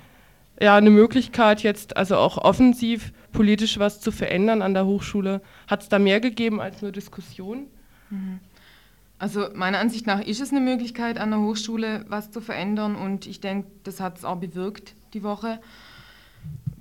[0.60, 5.40] ja, eine Möglichkeit, jetzt also auch offensiv politisch was zu verändern an der Hochschule?
[5.66, 7.66] Hat es da mehr gegeben als nur Diskussion?
[8.10, 8.40] Mhm.
[9.22, 13.24] Also meiner Ansicht nach ist es eine Möglichkeit, an der Hochschule was zu verändern und
[13.24, 15.60] ich denke, das hat es auch bewirkt die Woche.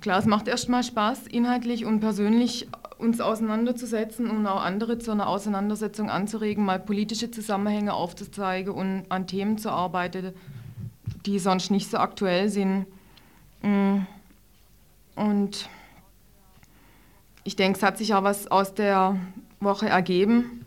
[0.00, 2.66] Klar, es macht erstmal Spaß, inhaltlich und persönlich
[2.98, 9.28] uns auseinanderzusetzen und auch andere zu einer Auseinandersetzung anzuregen, mal politische Zusammenhänge aufzuzeigen und an
[9.28, 10.32] Themen zu arbeiten,
[11.24, 12.86] die sonst nicht so aktuell sind.
[13.62, 13.98] Mm.
[15.14, 15.68] Und
[17.44, 19.14] ich denke, es hat sich auch was aus der
[19.60, 20.61] Woche ergeben.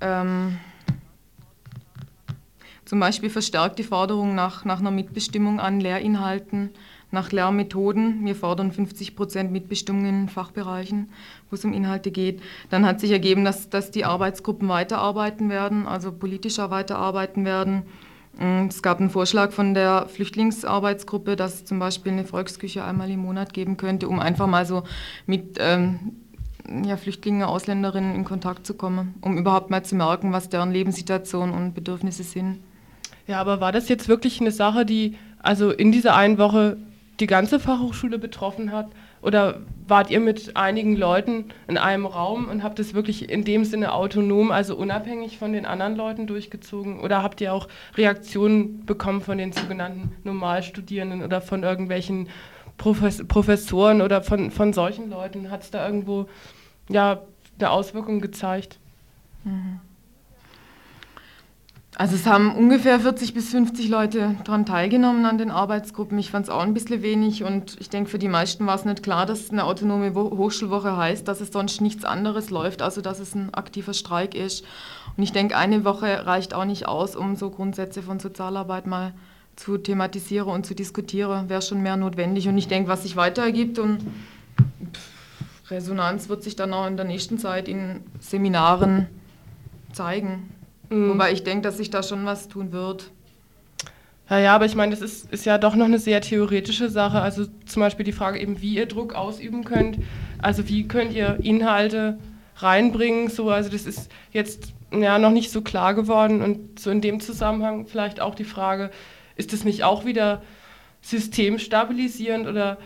[0.00, 0.58] Ähm,
[2.86, 6.70] zum Beispiel verstärkt die Forderung nach, nach einer Mitbestimmung an Lehrinhalten,
[7.10, 8.24] nach Lehrmethoden.
[8.24, 11.10] Wir fordern 50 Prozent Mitbestimmung in Fachbereichen,
[11.50, 12.40] wo es um Inhalte geht.
[12.70, 17.82] Dann hat sich ergeben, dass, dass die Arbeitsgruppen weiterarbeiten werden, also politischer weiterarbeiten werden.
[18.38, 23.10] Mm, es gab einen Vorschlag von der Flüchtlingsarbeitsgruppe, dass es zum Beispiel eine Volksküche einmal
[23.10, 24.84] im Monat geben könnte, um einfach mal so
[25.26, 26.12] mit ähm,
[26.84, 31.52] ja, Flüchtlinge, Ausländerinnen in Kontakt zu kommen, um überhaupt mal zu merken, was deren Lebenssituation
[31.52, 32.60] und Bedürfnisse sind.
[33.26, 36.76] Ja, aber war das jetzt wirklich eine Sache, die also in dieser einen Woche
[37.20, 38.88] die ganze Fachhochschule betroffen hat?
[39.22, 43.64] Oder wart ihr mit einigen Leuten in einem Raum und habt es wirklich in dem
[43.64, 47.00] Sinne autonom, also unabhängig von den anderen Leuten durchgezogen?
[47.00, 52.28] Oder habt ihr auch Reaktionen bekommen von den sogenannten Normalstudierenden oder von irgendwelchen
[52.76, 55.50] Profes Professoren oder von, von solchen Leuten?
[55.50, 56.26] Hat es da irgendwo
[56.88, 57.22] ja,
[57.58, 58.78] eine Auswirkung gezeigt?
[59.44, 59.80] Mhm.
[61.98, 66.18] Also es haben ungefähr 40 bis 50 Leute daran teilgenommen an den Arbeitsgruppen.
[66.18, 68.84] Ich fand es auch ein bisschen wenig und ich denke, für die meisten war es
[68.84, 73.18] nicht klar, dass eine autonome Hochschulwoche heißt, dass es sonst nichts anderes läuft, also dass
[73.18, 74.62] es ein aktiver Streik ist.
[75.16, 79.12] Und ich denke, eine Woche reicht auch nicht aus, um so Grundsätze von Sozialarbeit mal
[79.12, 82.48] zu thematisieren und zu diskutieren, wäre schon mehr notwendig.
[82.48, 84.00] Und ich denke, was sich weiter ergibt und
[85.70, 89.08] Resonanz wird sich dann auch in der nächsten Zeit in Seminaren
[89.92, 90.50] zeigen.
[90.90, 91.10] Mhm.
[91.10, 93.10] Wobei ich denke, dass sich da schon was tun wird.
[94.28, 97.20] Ja, ja, aber ich meine, das ist, ist ja doch noch eine sehr theoretische Sache.
[97.20, 99.98] Also zum Beispiel die Frage eben, wie ihr Druck ausüben könnt.
[100.38, 102.18] Also wie könnt ihr Inhalte
[102.56, 103.28] reinbringen?
[103.28, 106.42] So, also das ist jetzt ja noch nicht so klar geworden.
[106.42, 108.90] Und so in dem Zusammenhang vielleicht auch die Frage,
[109.36, 110.42] ist das nicht auch wieder
[111.02, 112.78] systemstabilisierend oder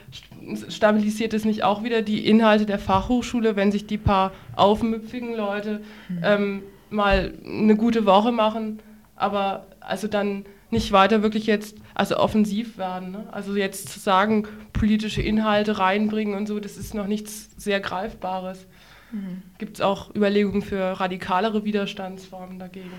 [0.68, 5.80] stabilisiert es nicht auch wieder die Inhalte der Fachhochschule, wenn sich die paar aufmüpfigen Leute
[6.08, 6.20] mhm.
[6.22, 8.80] ähm, mal eine gute Woche machen,
[9.16, 13.12] aber also dann nicht weiter wirklich jetzt, also offensiv werden.
[13.12, 13.26] Ne?
[13.32, 18.66] Also jetzt zu sagen, politische Inhalte reinbringen und so, das ist noch nichts sehr Greifbares.
[19.12, 19.42] Mhm.
[19.58, 22.92] Gibt es auch Überlegungen für radikalere Widerstandsformen dagegen?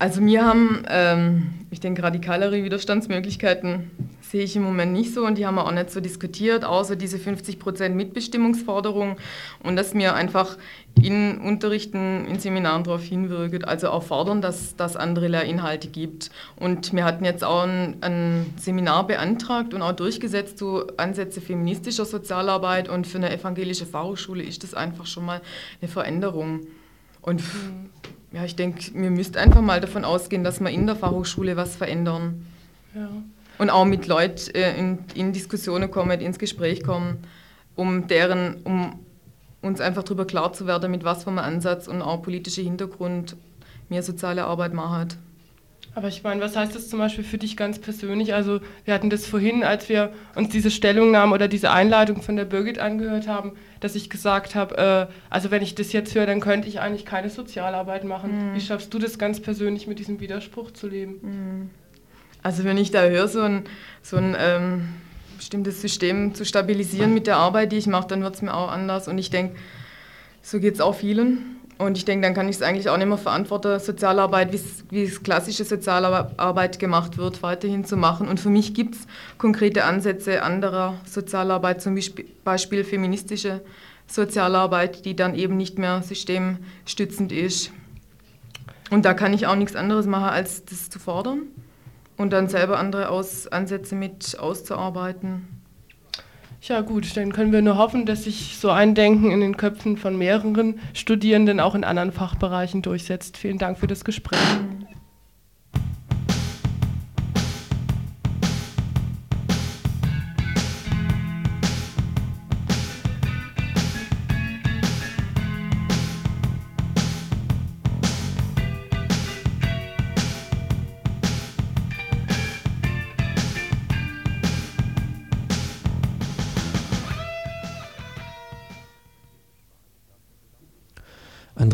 [0.00, 3.90] Also wir haben, ähm, ich denke, radikalere Widerstandsmöglichkeiten
[4.30, 6.96] sehe ich im Moment nicht so und die haben wir auch nicht so diskutiert, außer
[6.96, 9.16] diese 50% Mitbestimmungsforderung
[9.62, 10.58] und dass wir einfach
[11.00, 16.30] in Unterrichten, in Seminaren darauf hinwirken, also auch fordern, dass es andere Lehrinhalte gibt.
[16.56, 22.04] Und wir hatten jetzt auch ein, ein Seminar beantragt und auch durchgesetzt zu Ansätze feministischer
[22.04, 25.40] Sozialarbeit und für eine evangelische Fachhochschule ist das einfach schon mal
[25.80, 26.66] eine Veränderung.
[27.22, 27.42] Und
[28.32, 31.76] ja, ich denke, wir müssten einfach mal davon ausgehen, dass wir in der Fachhochschule was
[31.76, 32.44] verändern.
[32.94, 33.08] Ja
[33.58, 37.18] und auch mit Leuten äh, in, in, Diskussionen kommen, ins Gespräch kommen,
[37.76, 38.98] um deren, um
[39.60, 43.36] uns einfach darüber klar zu werden, mit was für einem Ansatz und auch politischer Hintergrund
[43.88, 45.18] mir soziale Arbeit macht.
[45.94, 48.32] Aber ich meine, was heißt das zum Beispiel für dich ganz persönlich?
[48.32, 52.44] Also wir hatten das vorhin, als wir uns diese Stellungnahme oder diese Einleitung von der
[52.44, 56.38] Birgit angehört haben, dass ich gesagt habe, äh, also wenn ich das jetzt höre, dann
[56.38, 58.50] könnte ich eigentlich keine Sozialarbeit machen.
[58.50, 58.54] Mhm.
[58.54, 61.18] Wie schaffst du das ganz persönlich mit diesem Widerspruch zu leben?
[61.22, 61.70] Mhm.
[62.42, 63.64] Also wenn ich da höre, so ein,
[64.02, 64.88] so ein ähm,
[65.36, 68.70] bestimmtes System zu stabilisieren mit der Arbeit, die ich mache, dann wird es mir auch
[68.70, 69.08] anders.
[69.08, 69.56] Und ich denke,
[70.42, 71.56] so geht es auch vielen.
[71.78, 74.52] Und ich denke, dann kann ich es eigentlich auch nicht mehr verantworten, Sozialarbeit,
[74.90, 78.26] wie es klassische Sozialarbeit gemacht wird, weiterhin zu machen.
[78.26, 79.06] Und für mich gibt es
[79.38, 81.96] konkrete Ansätze anderer Sozialarbeit, zum
[82.44, 83.60] Beispiel feministische
[84.08, 87.70] Sozialarbeit, die dann eben nicht mehr systemstützend ist.
[88.90, 91.42] Und da kann ich auch nichts anderes machen, als das zu fordern
[92.18, 95.48] und dann selber andere Aus Ansätze mit auszuarbeiten.
[96.60, 99.96] Ja gut, dann können wir nur hoffen, dass sich so ein Denken in den Köpfen
[99.96, 103.36] von mehreren Studierenden auch in anderen Fachbereichen durchsetzt.
[103.36, 104.38] Vielen Dank für das Gespräch.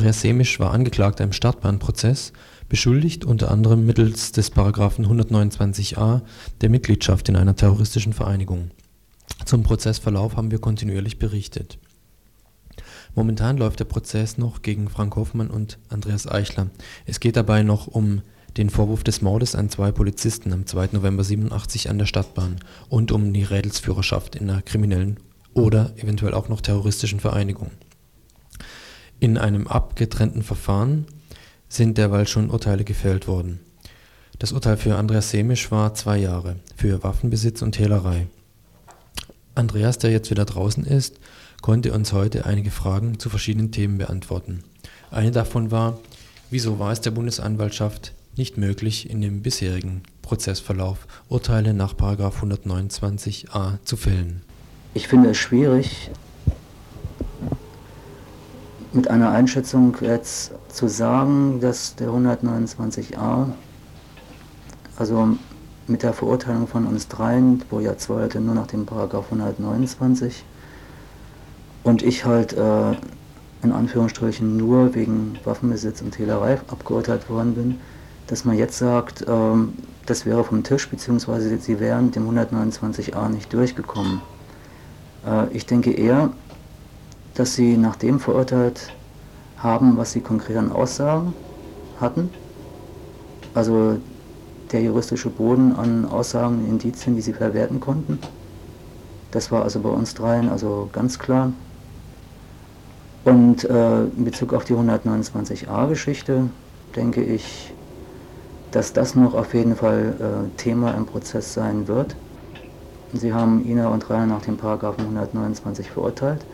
[0.04, 2.34] Andreas Semisch war Angeklagter im Startbahnprozess,
[2.68, 4.52] beschuldigt unter anderem mittels des§
[5.00, 6.20] 129a
[6.60, 8.70] der Mitgliedschaft in einer terroristischen Vereinigung.
[9.46, 11.78] Zum Prozessverlauf haben wir kontinuierlich berichtet.
[13.14, 16.68] Momentan läuft der Prozess noch gegen Frank Hoffmann und Andreas Eichler.
[17.06, 18.20] Es geht dabei noch um
[18.58, 20.90] den Vorwurf des Mordes an zwei Polizisten am 2.
[20.92, 22.56] November 87 an der Stadtbahn
[22.90, 25.18] und um die Rädelsführerschaft in einer kriminellen
[25.54, 27.70] oder eventuell auch noch terroristischen Vereinigung
[29.24, 31.06] in einem abgetrennten Verfahren
[31.70, 33.58] sind derweil schon Urteile gefällt worden.
[34.38, 38.26] Das Urteil für Andreas Semisch war zwei Jahre für Waffenbesitz und Hehlerei.
[39.54, 41.20] Andreas, der jetzt wieder draußen ist,
[41.62, 44.62] konnte uns heute einige Fragen zu verschiedenen Themen beantworten.
[45.10, 45.98] Eine davon war,
[46.50, 53.96] wieso war es der Bundesanwaltschaft nicht möglich, in dem bisherigen Prozessverlauf Urteile nach 129a zu
[53.96, 54.42] fällen?
[54.92, 56.10] Ich finde es schwierig,
[58.94, 63.48] mit einer Einschätzung jetzt zu sagen, dass der 129a,
[64.96, 65.28] also
[65.86, 70.44] mit der Verurteilung von uns dreien, wo ja zwei Leute nur nach dem Paragraph 129
[71.82, 72.92] und ich halt äh,
[73.62, 77.80] in Anführungsstrichen nur wegen Waffenbesitz und Hehlerei abgeurteilt worden bin,
[78.28, 79.26] dass man jetzt sagt, äh,
[80.06, 84.22] das wäre vom Tisch, beziehungsweise sie wären dem 129a nicht durchgekommen.
[85.26, 86.30] Äh, ich denke eher,
[87.34, 88.92] dass sie nach dem verurteilt
[89.58, 91.34] haben, was sie konkret an Aussagen
[92.00, 92.30] hatten.
[93.54, 93.98] Also
[94.72, 98.18] der juristische Boden an Aussagen, Indizien, die sie verwerten konnten.
[99.30, 101.52] Das war also bei uns dreien also ganz klar.
[103.24, 106.50] Und äh, in Bezug auf die 129a-Geschichte
[106.94, 107.72] denke ich,
[108.70, 112.16] dass das noch auf jeden Fall äh, Thema im Prozess sein wird.
[113.12, 116.44] Sie haben Ina und Rainer nach dem Paragraphen 129 verurteilt.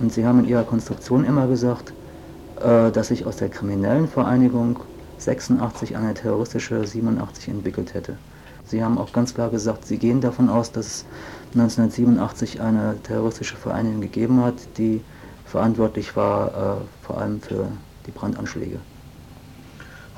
[0.00, 1.92] Und sie haben in ihrer Konstruktion immer gesagt,
[2.60, 4.80] äh, dass sich aus der kriminellen Vereinigung
[5.18, 8.16] 86 eine terroristische 87 entwickelt hätte.
[8.64, 11.04] Sie haben auch ganz klar gesagt, Sie gehen davon aus, dass es
[11.54, 15.02] 1987 eine terroristische Vereinigung gegeben hat, die
[15.46, 17.68] verantwortlich war äh, vor allem für
[18.06, 18.78] die Brandanschläge.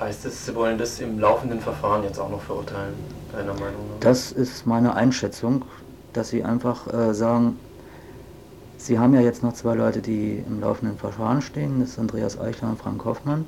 [0.00, 2.94] Heißt es, Sie wollen das im laufenden Verfahren jetzt auch noch verurteilen,
[3.32, 4.00] deiner Meinung nach?
[4.00, 5.62] Das ist meine Einschätzung,
[6.12, 7.56] dass Sie einfach äh, sagen,
[8.80, 11.80] Sie haben ja jetzt noch zwei Leute, die im laufenden Verfahren stehen.
[11.80, 13.44] Das ist Andreas Eichler und Frank Hoffmann.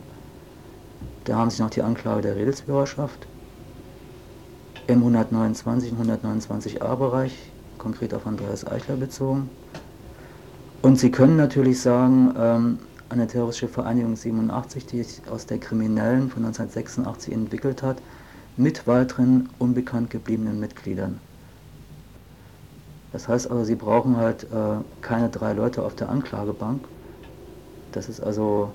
[1.24, 3.26] Da haben Sie noch die Anklage der Redelsführerschaft
[4.88, 9.48] im 129 und 129a-Bereich, konkret auf Andreas Eichler bezogen.
[10.82, 12.78] Und Sie können natürlich sagen, ähm,
[13.08, 18.02] eine terroristische Vereinigung 87, die sich aus der Kriminellen von 1986 entwickelt hat,
[18.58, 21.20] mit weiteren unbekannt gebliebenen Mitgliedern.
[23.12, 24.46] Das heißt also, sie brauchen halt äh,
[25.02, 26.80] keine drei Leute auf der Anklagebank.
[27.92, 28.72] Das ist also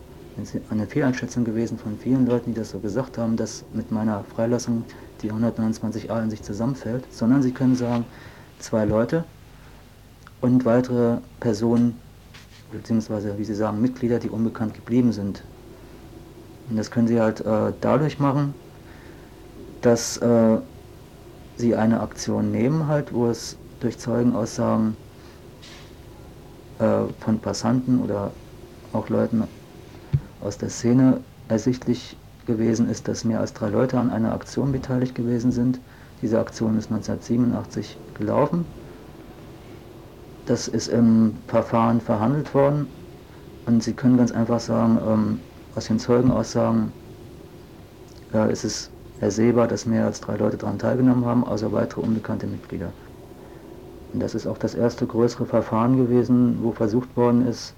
[0.70, 4.84] eine Fehleinschätzung gewesen von vielen Leuten, die das so gesagt haben, dass mit meiner Freilassung
[5.24, 8.06] die 129a in sich zusammenfällt, sondern sie können sagen,
[8.60, 9.24] zwei Leute
[10.42, 12.00] und weitere Personen,
[12.72, 15.44] beziehungsweise wie sie sagen, Mitglieder, die unbekannt geblieben sind.
[16.70, 18.54] Und das können sie halt äh, dadurch machen,
[19.82, 20.58] dass äh,
[21.56, 24.96] sie eine Aktion nehmen, halt, wo es durch Zeugenaussagen
[26.80, 28.32] äh, von Passanten oder
[28.94, 29.44] auch Leuten
[30.42, 35.16] aus der Szene ersichtlich gewesen ist, dass mehr als drei Leute an einer Aktion beteiligt
[35.16, 35.80] gewesen sind.
[36.22, 38.66] Diese Aktion ist 1987 gelaufen.
[40.46, 42.88] Das ist im Verfahren verhandelt worden
[43.66, 45.40] und Sie können ganz einfach sagen, ähm,
[45.76, 46.94] aus den Zeugenaussagen
[48.34, 52.48] äh, ist es ersehbar, dass mehr als drei Leute daran teilgenommen haben, außer weitere unbekannte
[52.48, 52.92] Mitglieder.
[54.14, 57.74] Das ist auch das erste größere Verfahren gewesen, wo versucht worden ist,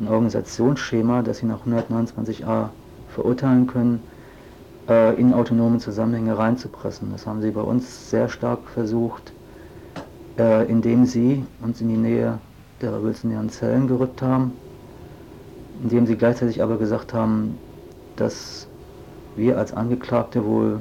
[0.00, 2.68] ein Organisationsschema, das sie nach 129a
[3.08, 4.00] verurteilen können,
[4.88, 7.10] äh, in autonome Zusammenhänge reinzupressen.
[7.10, 9.32] Das haben sie bei uns sehr stark versucht,
[10.38, 12.38] äh, indem sie uns in die Nähe
[12.80, 14.52] der revolutionären Zellen gerückt haben,
[15.82, 17.58] indem sie gleichzeitig aber gesagt haben,
[18.16, 18.68] dass
[19.36, 20.80] wir als Angeklagte wohl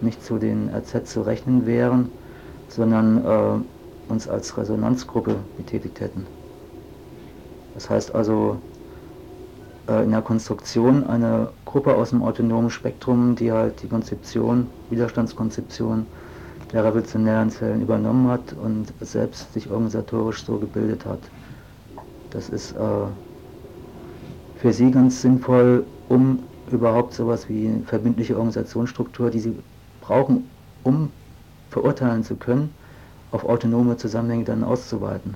[0.00, 2.10] nicht zu den RZ zu rechnen wären,
[2.68, 3.73] sondern äh,
[4.08, 6.26] uns als Resonanzgruppe betätigt hätten.
[7.74, 8.60] Das heißt also
[9.88, 16.06] äh, in der Konstruktion eine Gruppe aus dem autonomen Spektrum, die halt die Konzeption, Widerstandskonzeption
[16.72, 21.32] der revolutionären Zellen übernommen hat und selbst sich organisatorisch so gebildet hat.
[22.30, 23.06] Das ist äh,
[24.54, 29.62] für sie ganz sinnvoll, um überhaupt sowas wie verbindliche Organisationsstruktur, die sie
[30.00, 30.50] brauchen,
[30.82, 31.12] um
[31.68, 32.74] verurteilen zu können,
[33.34, 35.34] auf autonome Zusammenhänge dann auszuweiten.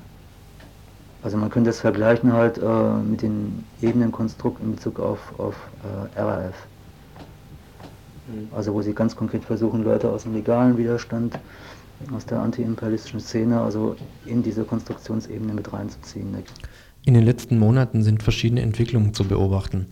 [1.23, 5.57] Also man könnte das vergleichen halt äh, mit dem Ebenenkonstrukt in Bezug auf, auf
[6.15, 6.55] äh, RAF.
[8.29, 8.49] Mhm.
[8.55, 11.37] Also wo sie ganz konkret versuchen, Leute aus dem legalen Widerstand,
[12.15, 16.37] aus der antiimperialistischen Szene, also in diese Konstruktionsebene mit reinzuziehen.
[17.05, 19.87] In den letzten Monaten sind verschiedene Entwicklungen zu beobachten.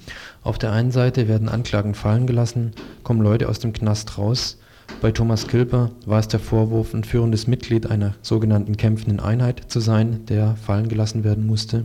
[0.44, 2.70] Auf der einen Seite werden Anklagen fallen gelassen,
[3.02, 4.60] kommen Leute aus dem Knast raus,
[5.00, 9.80] bei Thomas Kilper war es der Vorwurf, ein führendes Mitglied einer sogenannten kämpfenden Einheit zu
[9.80, 11.84] sein, der fallen gelassen werden musste.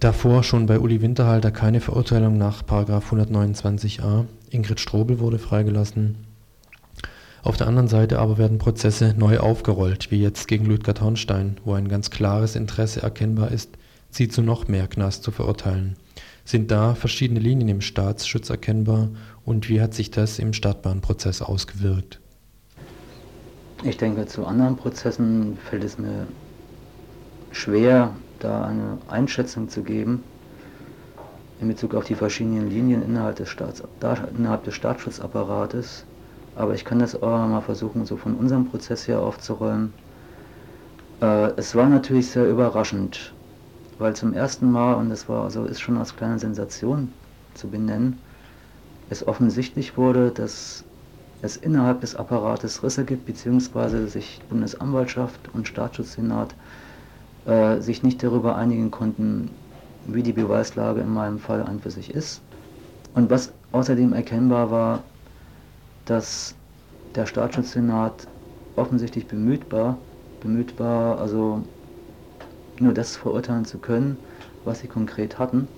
[0.00, 4.24] Davor schon bei Uli Winterhalter keine Verurteilung nach 129a.
[4.50, 6.16] Ingrid Strobel wurde freigelassen.
[7.42, 11.74] Auf der anderen Seite aber werden Prozesse neu aufgerollt, wie jetzt gegen Ludger Hornstein, wo
[11.74, 13.70] ein ganz klares Interesse erkennbar ist,
[14.10, 15.96] sie zu noch mehr Knast zu verurteilen.
[16.44, 19.10] Sind da verschiedene Linien im Staatsschutz erkennbar
[19.44, 22.20] und wie hat sich das im Startbahnprozess ausgewirkt?
[23.82, 26.26] Ich denke, zu anderen Prozessen fällt es mir
[27.52, 30.22] schwer, da eine Einschätzung zu geben
[31.60, 33.82] in Bezug auf die verschiedenen Linien innerhalb des, Staats,
[34.36, 36.04] innerhalb des Staatsschutzapparates.
[36.56, 39.92] Aber ich kann das auch mal versuchen, so von unserem Prozess her aufzurollen.
[41.20, 43.32] Äh, es war natürlich sehr überraschend,
[43.98, 47.12] weil zum ersten Mal, und das war also ist schon als kleine Sensation
[47.54, 48.18] zu benennen,
[49.10, 50.84] es offensichtlich wurde, dass
[51.42, 56.54] es innerhalb des Apparates Risse gibt, beziehungsweise sich Bundesanwaltschaft und Staatsschutzsenat
[57.46, 59.50] äh, sich nicht darüber einigen konnten,
[60.06, 62.40] wie die Beweislage in meinem Fall an für sich ist.
[63.14, 65.02] Und was außerdem erkennbar war,
[66.06, 66.54] dass
[67.14, 68.26] der Staatsschutzsenat
[68.76, 69.98] offensichtlich bemüht war,
[70.40, 71.62] bemüht war, also
[72.80, 74.16] nur das verurteilen zu können,
[74.64, 75.68] was sie konkret hatten.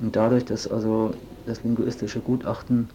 [0.00, 1.14] Und dadurch, dass also
[1.46, 2.88] das linguistische Gutachten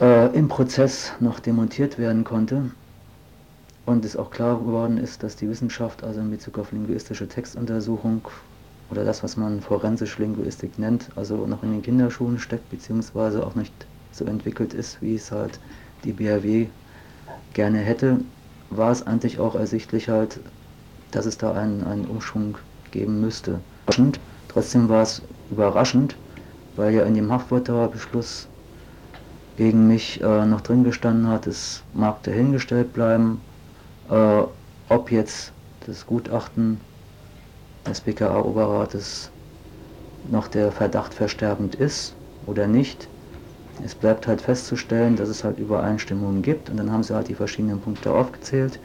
[0.00, 2.70] äh, im Prozess noch demontiert werden konnte
[3.86, 8.22] und es auch klar geworden ist, dass die Wissenschaft also in Bezug auf linguistische Textuntersuchung
[8.90, 13.54] oder das, was man forensisch Linguistik nennt, also noch in den Kinderschuhen steckt, beziehungsweise auch
[13.54, 13.72] nicht
[14.12, 15.58] so entwickelt ist, wie es halt
[16.04, 16.66] die BRW
[17.52, 18.20] gerne hätte,
[18.70, 20.40] war es eigentlich auch ersichtlich halt,
[21.10, 22.58] dass es da einen, einen Umschwung
[22.90, 23.60] geben müsste.
[24.48, 26.16] Trotzdem war es überraschend,
[26.76, 28.48] weil ja in dem Haftbefehlsbeschluss
[29.56, 33.40] gegen mich äh, noch drin gestanden hat, es mag dahingestellt bleiben,
[34.08, 34.42] äh,
[34.88, 35.52] ob jetzt
[35.86, 36.80] das Gutachten
[37.86, 39.30] des BKA-Oberrates
[40.24, 42.16] noch der Verdacht verstärkend ist
[42.46, 43.08] oder nicht.
[43.82, 47.34] Es bleibt halt festzustellen, dass es halt Übereinstimmungen gibt und dann haben sie halt die
[47.34, 48.80] verschiedenen Punkte aufgezählt,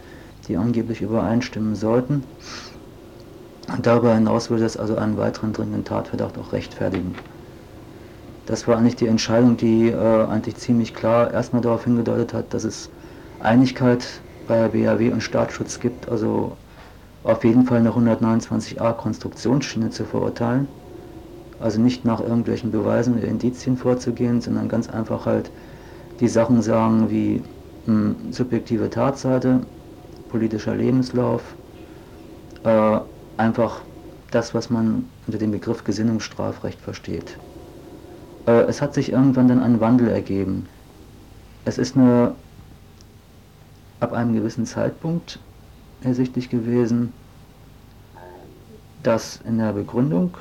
[0.48, 2.26] die angeblich übereinstimmen sollten.
[3.68, 7.16] Und darüber hinaus würde es also einen weiteren dringenden Tatverdacht auch rechtfertigen.
[8.50, 12.64] Das war eigentlich die Entscheidung, die äh, eigentlich ziemlich klar erstmal darauf hingedeutet hat, dass
[12.64, 12.90] es
[13.40, 16.58] Einigkeit bei BAW und Staatsschutz gibt, also
[17.24, 20.68] auf jeden Fall nach 129a Konstruktionsschiene zu verurteilen.
[21.60, 25.52] Also nicht nach irgendwelchen Beweisen oder Indizien vorzugehen, sondern ganz einfach halt
[26.20, 27.44] die Sachen sagen wie
[27.86, 29.62] mh, hm, subjektive Tatseite,
[30.28, 31.56] politischer Lebenslauf,
[32.64, 33.00] äh,
[33.38, 33.82] einfach
[34.32, 37.38] das, was man unter dem Begriff Gesinnungsstrafrecht versteht.
[38.50, 40.68] Äh, es hat sich irgendwann dann ein Wandel ergeben.
[41.66, 42.36] Es ist nur
[44.00, 45.40] ab einem gewissen Zeitpunkt
[46.04, 47.14] ersichtlich gewesen,
[49.04, 50.36] dass in der Begründung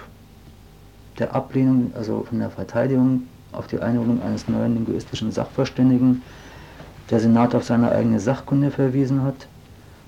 [1.19, 6.23] der Ablehnung, also von der Verteidigung auf die Einholung eines neuen linguistischen Sachverständigen,
[7.11, 9.49] der Senat auf seine eigene Sachkunde verwiesen hat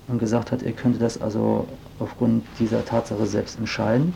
[0.07, 1.67] und gesagt hat, er könnte das also
[1.99, 4.13] aufgrund dieser Tatsache selbst entscheiden.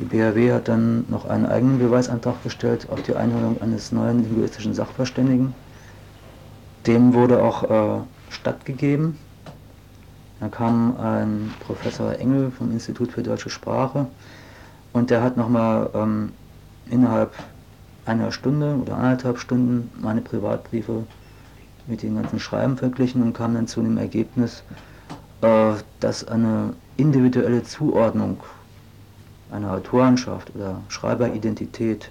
[0.00, 4.72] Die BRW hat dann noch einen eigenen Beweisantrag gestellt auf die Einholung eines neuen linguistischen
[4.72, 5.54] Sachverständigen.
[6.86, 9.18] Dem wurde auch äh, stattgegeben.
[10.40, 14.06] Da kam ein Professor Engel vom Institut für Deutsche Sprache
[14.94, 16.32] und der hat nochmal ähm,
[16.88, 17.34] innerhalb
[18.06, 21.04] einer Stunde oder anderthalb Stunden meine Privatbriefe
[21.86, 24.62] mit den ganzen Schreiben verglichen und kam dann zu dem Ergebnis,
[25.42, 28.38] äh, dass eine individuelle Zuordnung
[29.52, 32.10] einer Autorenschaft oder Schreiberidentität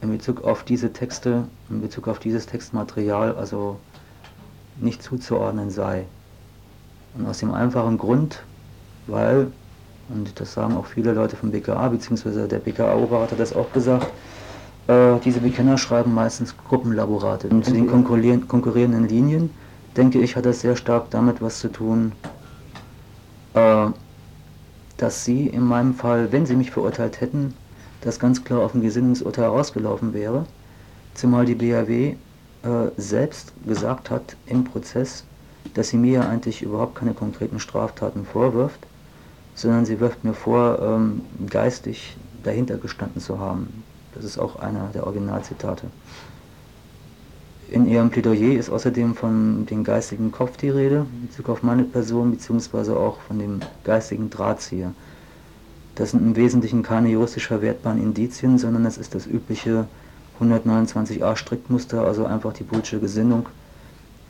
[0.00, 3.78] in Bezug auf diese Texte, in Bezug auf dieses Textmaterial also
[4.80, 6.06] nicht zuzuordnen sei.
[7.14, 8.42] Und aus dem einfachen Grund,
[9.06, 9.52] weil,
[10.08, 14.08] und das sagen auch viele Leute vom BKA, beziehungsweise der BKA-Oberrat hat das auch gesagt,
[14.88, 17.48] äh, diese Bekenner schreiben meistens Gruppenlaborate.
[17.48, 19.50] Und zu den konkurrierenden Linien,
[19.96, 22.12] denke ich, hat das sehr stark damit was zu tun,
[23.54, 23.86] äh,
[25.02, 27.54] dass sie in meinem Fall, wenn sie mich verurteilt hätten,
[28.02, 30.46] das ganz klar auf ein Gesinnungsurteil rausgelaufen wäre,
[31.14, 32.16] zumal die BAW äh,
[32.96, 35.24] selbst gesagt hat im Prozess,
[35.74, 38.78] dass sie mir eigentlich überhaupt keine konkreten Straftaten vorwirft,
[39.56, 43.82] sondern sie wirft mir vor, ähm, geistig dahinter gestanden zu haben.
[44.14, 45.88] Das ist auch einer der Originalzitate.
[47.72, 51.84] In ihrem Plädoyer ist außerdem von dem geistigen Kopf die Rede, in Bezug auf meine
[51.84, 54.92] Person, beziehungsweise auch von dem geistigen Drahtzieher.
[55.94, 59.86] Das sind im Wesentlichen keine juristisch verwertbaren Indizien, sondern es ist das übliche
[60.38, 63.48] 129a Strickmuster, also einfach die politische Gesinnung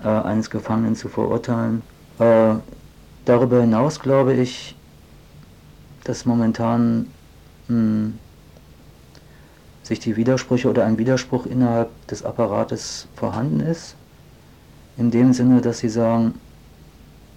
[0.04, 1.82] äh, eines Gefangenen zu verurteilen.
[2.20, 2.54] Äh,
[3.24, 4.76] darüber hinaus glaube ich,
[6.04, 7.08] dass momentan
[7.66, 8.18] mh, hm,
[9.82, 13.96] sich die Widersprüche oder ein Widerspruch innerhalb des Apparates vorhanden ist.
[14.96, 16.34] In dem Sinne, dass sie sagen,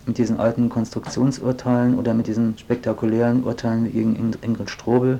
[0.06, 5.20] mit diesen alten Konstruktionsurteilen oder mit diesen spektakulären Urteilen gegen Ingrid Strobel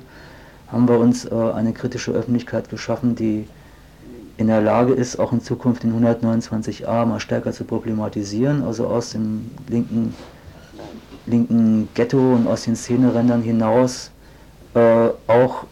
[0.68, 3.46] haben wir uns äh, eine kritische Öffentlichkeit geschaffen, die
[4.36, 9.10] in der Lage ist, auch in Zukunft den 129a mal stärker zu problematisieren, also aus
[9.10, 10.14] dem linken,
[11.26, 14.10] linken Ghetto und aus den Szenerändern hinaus
[14.74, 15.64] äh, auch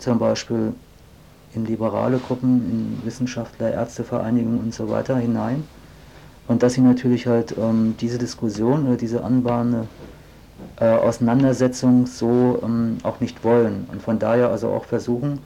[0.00, 0.74] zum Beispiel
[1.54, 5.64] in liberale Gruppen, in Wissenschaftler, Ärztevereinigungen und so weiter hinein.
[6.48, 9.86] Und dass sie natürlich halt ähm, diese Diskussion oder diese anbahnende
[10.80, 13.86] äh, Auseinandersetzung so ähm, auch nicht wollen.
[13.90, 15.38] Und von daher also auch versuchen,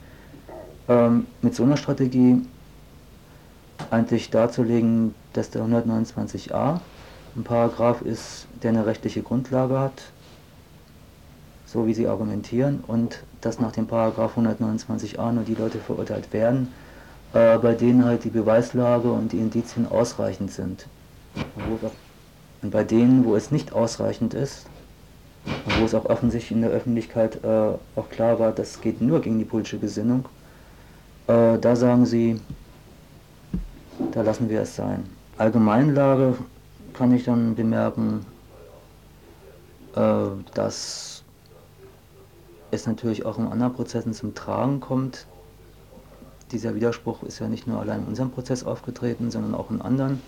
[0.87, 2.41] ähm, mit so einer Strategie
[3.91, 6.79] eigentlich darzulegen, dass der 129a
[7.35, 10.03] ein Paragraph ist, der eine rechtliche Grundlage hat,
[11.65, 16.73] so wie sie argumentieren, und dass nach dem Paragraph 129a nur die Leute verurteilt werden,
[17.33, 20.87] äh, bei denen halt die Beweislage und die Indizien ausreichend sind.
[22.61, 24.65] Und bei denen, wo es nicht ausreichend ist,
[25.77, 29.37] wo es auch offensichtlich in der Öffentlichkeit äh, auch klar war, das geht nur gegen
[29.37, 30.25] die politische Gesinnung,
[31.27, 32.41] äh, da sagen sie,
[34.11, 35.05] da lassen wir es sein.
[35.37, 36.35] Allgemeinlage
[36.93, 38.25] kann ich dann bemerken,
[39.95, 40.01] äh,
[40.55, 41.14] dass
[42.71, 45.27] es natürlich auch in anderen Prozessen zum Tragen kommt.
[46.51, 50.21] Dieser Widerspruch ist ja nicht nur allein in unserem Prozess aufgetreten, sondern auch in anderen.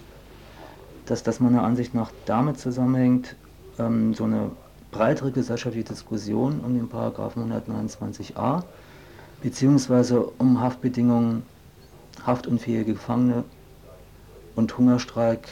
[1.06, 3.36] Dass das meiner Ansicht nach damit zusammenhängt,
[3.80, 4.52] ähm, so eine
[4.92, 8.64] breitere gesellschaftliche Diskussion um den Paragraphen 129a
[9.42, 11.44] beziehungsweise um Haftbedingungen,
[12.26, 13.44] haftunfähige Gefangene
[14.56, 15.48] und Hungerstreik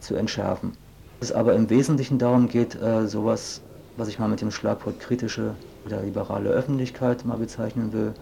[0.00, 0.72] zu entschärfen.
[1.20, 3.62] Es aber im Wesentlichen darum geht, äh, sowas,
[3.96, 5.54] was ich mal mit dem Schlagwort kritische
[5.86, 8.14] oder liberale Öffentlichkeit mal bezeichnen will,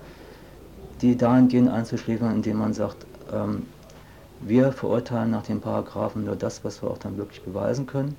[1.00, 3.66] die dahingehend einzuschläfern, indem man sagt, ähm,
[4.40, 8.16] wir verurteilen nach den Paragraphen nur das, was wir auch dann wirklich beweisen können,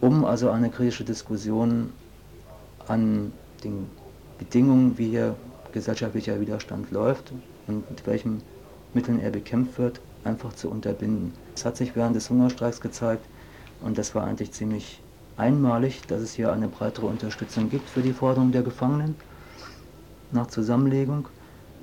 [0.00, 1.92] um also eine kritische Diskussion
[2.88, 3.32] an
[3.62, 3.86] den
[4.38, 5.36] Bedingungen, wie hier
[5.72, 7.32] gesellschaftlicher Widerstand läuft
[7.66, 8.42] und mit welchen
[8.94, 11.32] Mitteln er bekämpft wird, einfach zu unterbinden.
[11.54, 13.24] Es hat sich während des Hungerstreiks gezeigt
[13.82, 15.00] und das war eigentlich ziemlich
[15.40, 19.16] einmalig, dass es hier eine breitere Unterstützung gibt für die Forderung der Gefangenen
[20.32, 21.26] nach Zusammenlegung,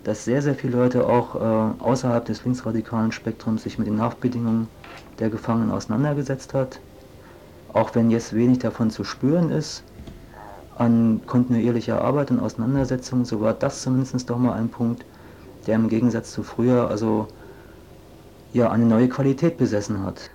[0.03, 4.68] dass sehr, sehr viele Leute auch äh, außerhalb des linksradikalen Spektrums sich mit den Haftbedingungen
[5.20, 6.80] der Gefangenen auseinandergesetzt hat,
[7.74, 9.84] auch wenn jetzt wenig davon zu spüren ist,
[10.78, 15.03] an kontinuierlicher Arbeit und Auseinandersetzung, so war das zumindest doch mal ein Punkt,
[15.66, 17.28] der im Gegensatz zu früher also
[18.53, 20.30] ja eine neue Qualität besessen hat.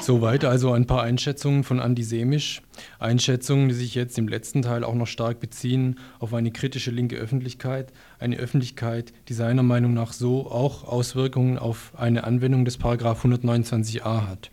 [0.00, 2.62] Soweit also ein paar Einschätzungen von Andi Semisch.
[2.98, 7.16] Einschätzungen, die sich jetzt im letzten Teil auch noch stark beziehen auf eine kritische linke
[7.16, 7.92] Öffentlichkeit.
[8.18, 14.26] Eine Öffentlichkeit, die seiner Meinung nach so auch Auswirkungen auf eine Anwendung des Paragraph 129a
[14.26, 14.50] hat.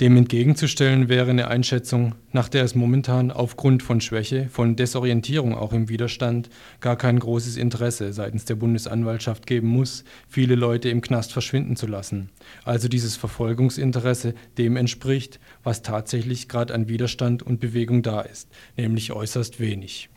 [0.00, 5.72] Dem entgegenzustellen wäre eine Einschätzung, nach der es momentan aufgrund von Schwäche, von Desorientierung auch
[5.72, 11.32] im Widerstand gar kein großes Interesse seitens der Bundesanwaltschaft geben muss, viele Leute im Knast
[11.32, 12.30] verschwinden zu lassen.
[12.64, 19.12] Also dieses Verfolgungsinteresse dem entspricht, was tatsächlich gerade an Widerstand und Bewegung da ist, nämlich
[19.12, 20.08] äußerst wenig.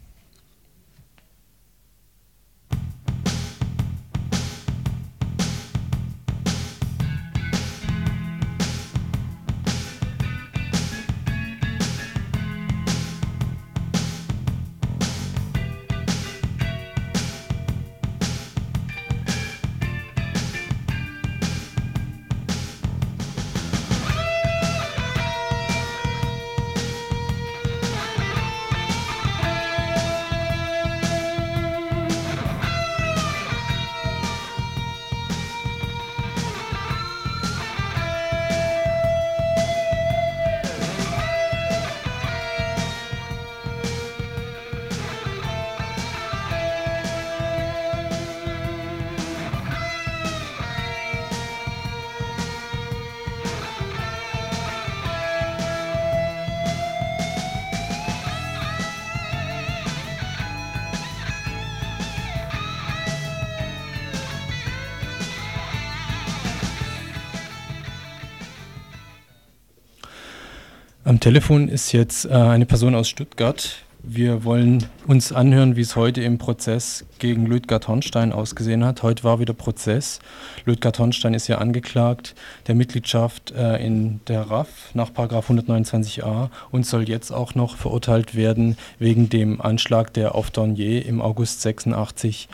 [71.08, 73.78] Am Telefon ist jetzt äh, eine Person aus Stuttgart.
[74.04, 79.04] Wir wollen uns anhören, wie es heute im Prozess gegen Ludgard Hornstein ausgesehen hat.
[79.04, 80.20] Heute war wieder Prozess.
[80.66, 82.36] Ludgard Hornstein ist ja angeklagt
[82.68, 88.76] der Mitgliedschaft äh, in der RAF nach 129a und soll jetzt auch noch verurteilt werden
[89.00, 92.50] wegen dem Anschlag, der auf Dornier im August 86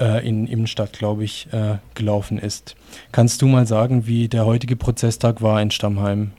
[0.00, 2.74] äh, in Innenstadt, glaube ich, äh, gelaufen ist.
[3.12, 6.32] Kannst du mal sagen, wie der heutige Prozesstag war in Stammheim?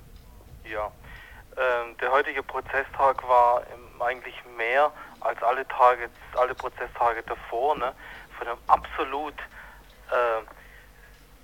[2.02, 3.62] Der heutige Prozesstag war
[4.00, 7.94] eigentlich mehr als alle Tage, alle Prozesstage davor, ne,
[8.38, 9.34] von einem absolut
[10.10, 10.46] äh,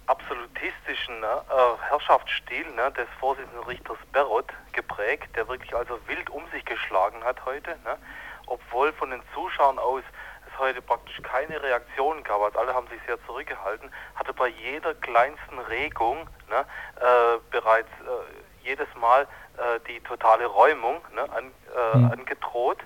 [0.07, 6.49] absolutistischen ne, äh, Herrschaftsstil ne, des Vorsitzenden Richters Berot geprägt, der wirklich also wild um
[6.51, 7.97] sich geschlagen hat heute, ne,
[8.45, 10.03] obwohl von den Zuschauern aus
[10.47, 14.93] es heute praktisch keine Reaktion gab, also alle haben sich sehr zurückgehalten, hatte bei jeder
[14.93, 16.65] kleinsten Regung ne,
[17.01, 19.27] äh, bereits äh, jedes Mal
[19.57, 22.11] äh, die totale Räumung ne, an, äh, mhm.
[22.11, 22.79] angedroht.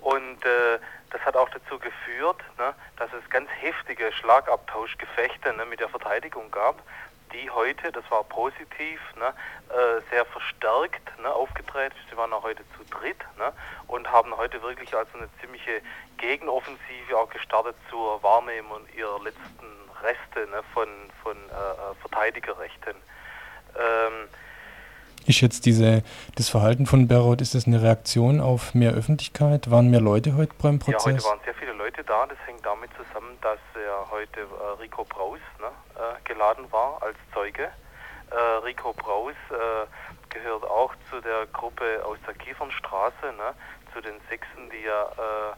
[0.00, 0.78] Und äh,
[1.10, 6.50] das hat auch dazu geführt, ne, dass es ganz heftige Schlagabtauschgefechte ne, mit der Verteidigung
[6.50, 6.82] gab,
[7.32, 9.34] die heute, das war positiv, ne,
[9.68, 12.10] äh, sehr verstärkt ne, aufgetreten ist.
[12.10, 13.52] Sie waren auch heute zu dritt ne,
[13.86, 15.82] und haben heute wirklich also eine ziemliche
[16.18, 20.88] Gegenoffensive auch gestartet zur Wahrnehmung ihrer letzten Reste ne, von,
[21.22, 22.96] von äh, äh Verteidigerrechten.
[23.76, 24.28] Ähm,
[25.26, 26.02] ist jetzt diese,
[26.36, 29.70] das Verhalten von Berot, ist das eine Reaktion auf mehr Öffentlichkeit?
[29.70, 31.04] Waren mehr Leute heute beim Prozess?
[31.04, 32.26] Ja, heute waren sehr viele Leute da.
[32.26, 37.16] Das hängt damit zusammen, dass ja heute äh, Rico Braus ne, äh, geladen war als
[37.32, 37.68] Zeuge.
[38.30, 39.86] Äh, Rico Braus äh,
[40.32, 43.54] gehört auch zu der Gruppe aus der Kiefernstraße, ne,
[43.92, 45.54] zu den Sechsen, die ja äh,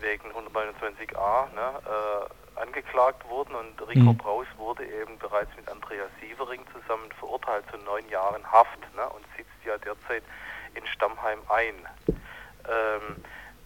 [0.00, 4.16] wegen 129a ne, äh, angeklagt wurden und Rico mhm.
[4.16, 9.24] Braus wurde eben bereits mit Andreas Sievering zusammen verurteilt zu neun Jahren Haft ne, und
[9.36, 10.22] sitzt ja derzeit
[10.74, 11.74] in Stammheim ein.
[12.08, 13.16] Ähm,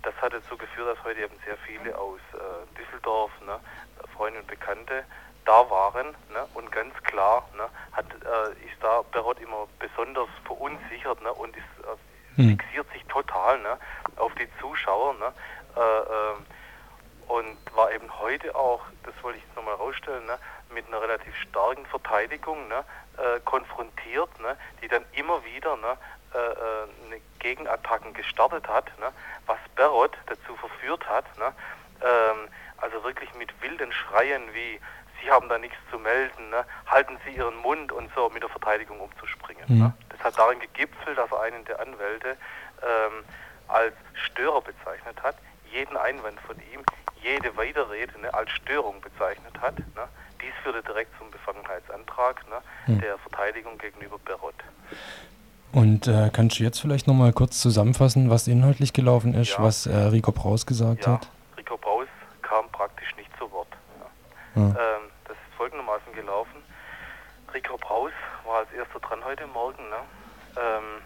[0.03, 3.61] das hat dazu geführt, dass heute eben sehr viele aus äh, Düsseldorf, ne,
[4.17, 5.05] Freunde und Bekannte,
[5.45, 11.23] da waren ne, und ganz klar ne, hat, äh, ist da Berot immer besonders verunsichert
[11.23, 12.59] ne, und ist, äh, mhm.
[12.59, 13.79] fixiert sich total ne,
[14.17, 15.15] auf die Zuschauer.
[15.15, 15.33] Ne,
[15.77, 16.47] äh, ähm,
[17.29, 20.39] und war eben heute auch, das wollte ich nochmal rausstellen, ne,
[20.75, 22.85] mit einer relativ starken Verteidigung ne,
[23.19, 25.97] äh, konfrontiert, ne, die dann immer wieder ne,
[26.35, 29.13] äh, äh eine Gegenattacken gestartet hat, ne,
[29.47, 31.53] was Berot dazu verführt hat, ne,
[32.03, 32.49] ähm,
[32.79, 34.81] also wirklich mit wilden Schreien wie
[35.23, 36.65] Sie haben da nichts zu melden, ne?
[36.87, 39.65] halten Sie Ihren Mund und so mit der Verteidigung umzuspringen.
[39.69, 39.79] Mhm.
[39.79, 39.93] Ne?
[40.09, 42.37] Das hat darin gegipfelt, dass er einen der Anwälte
[42.83, 43.25] ähm,
[43.69, 45.37] als Störer bezeichnet hat,
[45.73, 46.83] jeden Einwand von ihm,
[47.23, 49.79] jede Weiterrede ne, als Störung bezeichnet hat.
[49.79, 50.09] Ne?
[50.43, 53.01] Dies führte direkt zum Befangenheitsantrag ne, mhm.
[53.01, 54.55] der Verteidigung gegenüber Berot.
[55.73, 59.63] Und äh, kannst du jetzt vielleicht nochmal kurz zusammenfassen, was inhaltlich gelaufen ist, ja.
[59.63, 61.13] was äh, Rico Braus gesagt ja.
[61.13, 61.29] hat?
[61.57, 62.09] Rico Braus
[62.43, 63.69] kam praktisch nicht zu Wort.
[64.57, 64.63] Ja.
[64.63, 64.75] Ähm,
[65.27, 66.57] das ist folgendermaßen gelaufen.
[67.55, 68.13] Rico Braus
[68.45, 69.89] war als erster dran heute Morgen.
[69.91, 69.97] Ne?
[70.57, 71.03] Ähm,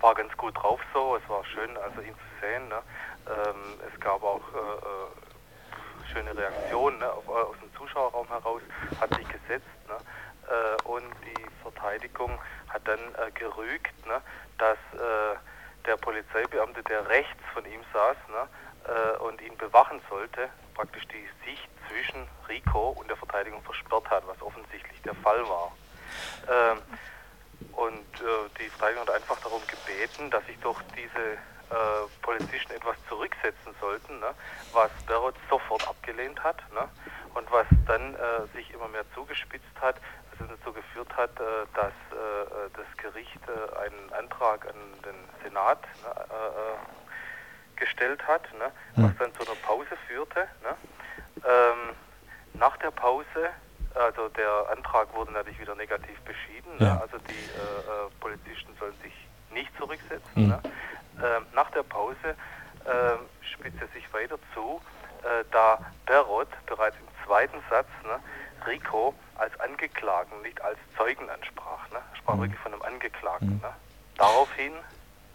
[0.00, 2.68] war ganz gut drauf so, es war schön, also ihn zu sehen.
[2.68, 2.82] Ne?
[3.26, 5.32] Ähm, es gab auch äh, äh
[6.12, 7.10] schöne Reaktionen ne?
[7.10, 8.62] Auf, aus dem Zuschauerraum heraus,
[9.00, 9.66] hat sich gesetzt.
[9.88, 9.96] Ne?
[10.48, 14.20] Äh, und die Verteidigung hat dann äh, gerügt, ne?
[14.58, 15.36] dass äh,
[15.86, 18.48] der Polizeibeamte, der rechts von ihm saß ne?
[18.84, 24.26] Äh, und ihn bewachen sollte, praktisch die Sicht zwischen Rico und der Verteidigung versperrt hat,
[24.26, 25.72] was offensichtlich der Fall war.
[26.48, 26.78] Ähm,
[27.72, 31.38] und äh, die Verteidigung hat einfach darum gebeten, dass sich doch diese
[31.72, 34.34] äh, Polizisten etwas zurücksetzen sollten, ne,
[34.72, 36.88] was Berot sofort abgelehnt hat ne,
[37.34, 39.96] und was dann äh, sich immer mehr zugespitzt hat,
[40.38, 45.82] was dazu geführt hat, äh, dass äh, das Gericht äh, einen Antrag an den Senat
[45.82, 46.26] ne,
[47.76, 49.18] gestellt hat, ne, was hm.
[49.18, 50.46] dann zu einer Pause führte.
[50.62, 50.76] Ne.
[51.44, 51.96] Ähm,
[52.54, 53.50] nach der Pause
[53.94, 56.76] also der Antrag wurde natürlich wieder negativ beschieden.
[56.78, 56.86] Ne?
[56.86, 56.94] Ja.
[56.94, 57.02] Ne?
[57.02, 59.12] Also die äh, äh, Polizisten sollen sich
[59.52, 60.30] nicht zurücksetzen.
[60.34, 60.48] Mhm.
[60.48, 60.62] Ne?
[61.18, 62.36] Ähm, nach der Pause
[62.84, 64.80] äh, spitzt es sich weiter zu,
[65.22, 68.18] äh, da Berot bereits im zweiten Satz ne,
[68.66, 71.88] Rico als Angeklagten, nicht als Zeugen ansprach.
[71.90, 71.98] Ne?
[71.98, 72.42] Er sprach mhm.
[72.42, 73.54] wirklich von einem Angeklagten.
[73.54, 73.60] Mhm.
[73.60, 73.72] Ne?
[74.16, 74.72] Daraufhin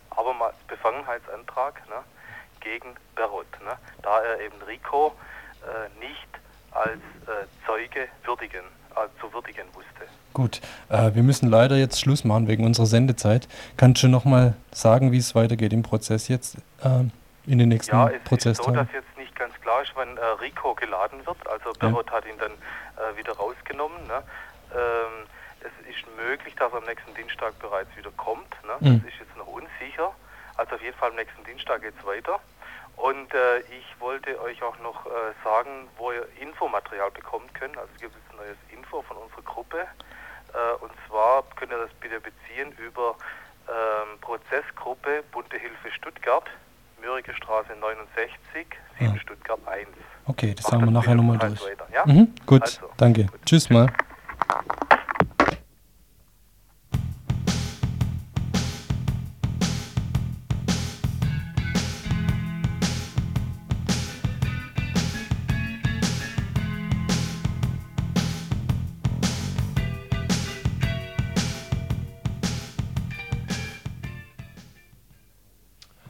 [0.10, 2.04] abermals Befangenheitsantrag ne,
[2.60, 3.78] gegen Berot, ne?
[4.02, 5.16] da er eben Rico
[5.64, 6.28] äh, nicht
[6.72, 8.64] als äh, Zeuge würdigen,
[9.20, 9.88] zu würdigen wusste.
[10.34, 13.48] Gut, äh, wir müssen leider jetzt Schluss machen wegen unserer Sendezeit.
[13.76, 17.06] Kannst du noch mal sagen, wie es weitergeht im Prozess jetzt äh,
[17.48, 18.76] in den nächsten ja, es Prozesstagen?
[18.76, 21.38] Ja, ist so, dass jetzt nicht ganz klar ist, wann äh, Rico geladen wird.
[21.48, 22.14] Also Berot ja.
[22.14, 23.98] hat ihn dann äh, wieder rausgenommen.
[24.06, 24.22] Ne?
[24.76, 25.26] Ähm,
[25.62, 28.52] es ist möglich, dass er am nächsten Dienstag bereits wieder kommt.
[28.64, 28.78] Ne?
[28.80, 29.02] Mhm.
[29.02, 30.14] Das ist jetzt noch unsicher.
[30.58, 32.40] Also auf jeden Fall am nächsten Dienstag geht es weiter.
[32.96, 35.10] Und äh, ich wollte euch auch noch äh,
[35.44, 37.78] sagen, wo ihr Infomaterial bekommen könnt.
[37.78, 39.78] Also es gibt neues Info von unserer Gruppe.
[40.54, 43.16] Äh, und zwar könnt ihr das bitte beziehen über
[43.68, 46.46] ähm, Prozessgruppe Bunte Hilfe Stuttgart,
[47.02, 48.68] Mürike Straße 69,
[49.00, 49.20] 7 ja.
[49.20, 49.88] Stuttgart 1.
[50.26, 51.64] Okay, das haben wir nachher nochmal durch.
[51.64, 52.06] Weiter, ja?
[52.06, 53.26] mhm, gut, also, danke.
[53.26, 53.46] Gut.
[53.46, 53.92] Tschüss mal.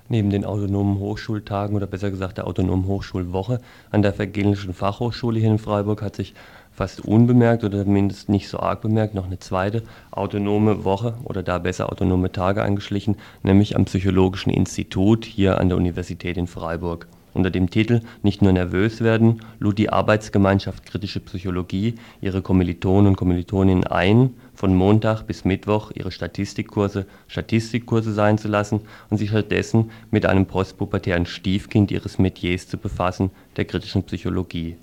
[0.10, 3.60] Neben den autonomen Hochschultagen oder besser gesagt der autonomen Hochschulwoche
[3.92, 6.34] an der Evangelischen Fachhochschule hier in Freiburg hat sich
[6.72, 11.58] fast unbemerkt oder zumindest nicht so arg bemerkt noch eine zweite autonome Woche oder da
[11.58, 17.08] besser autonome Tage angeschlichen, nämlich am Psychologischen Institut hier an der Universität in Freiburg.
[17.38, 23.16] Unter dem Titel Nicht nur nervös werden lud die Arbeitsgemeinschaft Kritische Psychologie ihre Kommilitonen und
[23.16, 28.82] Kommilitoninnen ein, von Montag bis Mittwoch ihre Statistikkurse Statistikkurse sein zu lassen
[29.12, 34.78] und sich stattdessen mit einem postpubertären Stiefkind ihres Metiers zu befassen, der kritischen Psychologie.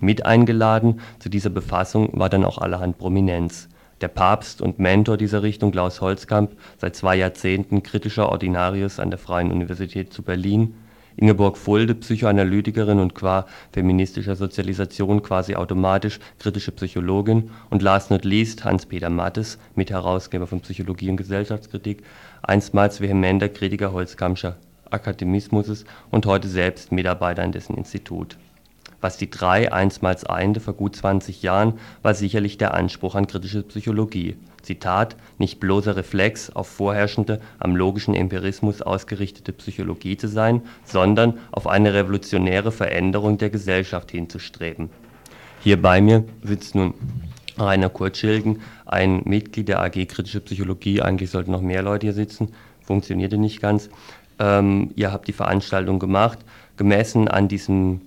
[0.00, 3.68] Mit eingeladen zu dieser Befassung war dann auch allerhand Prominenz.
[4.00, 9.18] Der Papst und Mentor dieser Richtung Klaus Holzkamp, seit zwei Jahrzehnten kritischer Ordinarius an der
[9.20, 10.74] Freien Universität zu Berlin
[11.20, 17.50] Ingeborg Fulde, Psychoanalytikerin und qua feministischer Sozialisation quasi automatisch kritische Psychologin.
[17.68, 22.02] Und last not least Hans-Peter Mattes, Mitherausgeber von Psychologie und Gesellschaftskritik,
[22.42, 24.56] einstmals vehementer Kritiker Holzkampscher
[24.90, 28.36] Akademismus und heute selbst Mitarbeiter an dessen Institut
[29.00, 33.62] was die drei einstmals einte vor gut 20 Jahren, war sicherlich der Anspruch an kritische
[33.62, 34.36] Psychologie.
[34.62, 41.66] Zitat, nicht bloßer Reflex auf vorherrschende, am logischen Empirismus ausgerichtete Psychologie zu sein, sondern auf
[41.66, 44.90] eine revolutionäre Veränderung der Gesellschaft hinzustreben.
[45.62, 46.94] Hier bei mir sitzt nun
[47.58, 51.02] Rainer Kurzschilgen, ein Mitglied der AG Kritische Psychologie.
[51.02, 53.90] Eigentlich sollten noch mehr Leute hier sitzen, funktionierte nicht ganz.
[54.38, 56.38] Ähm, ihr habt die Veranstaltung gemacht,
[56.76, 58.00] gemessen an diesem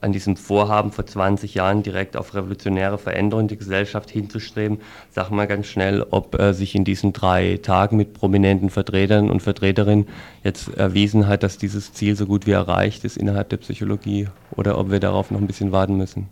[0.00, 4.80] an diesem Vorhaben vor 20 Jahren direkt auf revolutionäre Veränderungen der Gesellschaft hinzustreben.
[5.10, 9.40] Sag mal ganz schnell, ob äh, sich in diesen drei Tagen mit prominenten Vertretern und
[9.40, 10.08] Vertreterinnen
[10.42, 14.78] jetzt erwiesen hat, dass dieses Ziel so gut wie erreicht ist innerhalb der Psychologie oder
[14.78, 16.28] ob wir darauf noch ein bisschen warten müssen.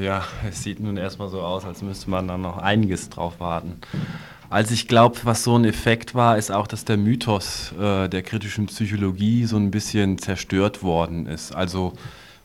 [0.00, 3.80] Ja, es sieht nun erstmal so aus, als müsste man da noch einiges drauf warten.
[4.48, 8.22] Also ich glaube, was so ein Effekt war, ist auch, dass der Mythos äh, der
[8.22, 11.56] kritischen Psychologie so ein bisschen zerstört worden ist.
[11.56, 11.94] Also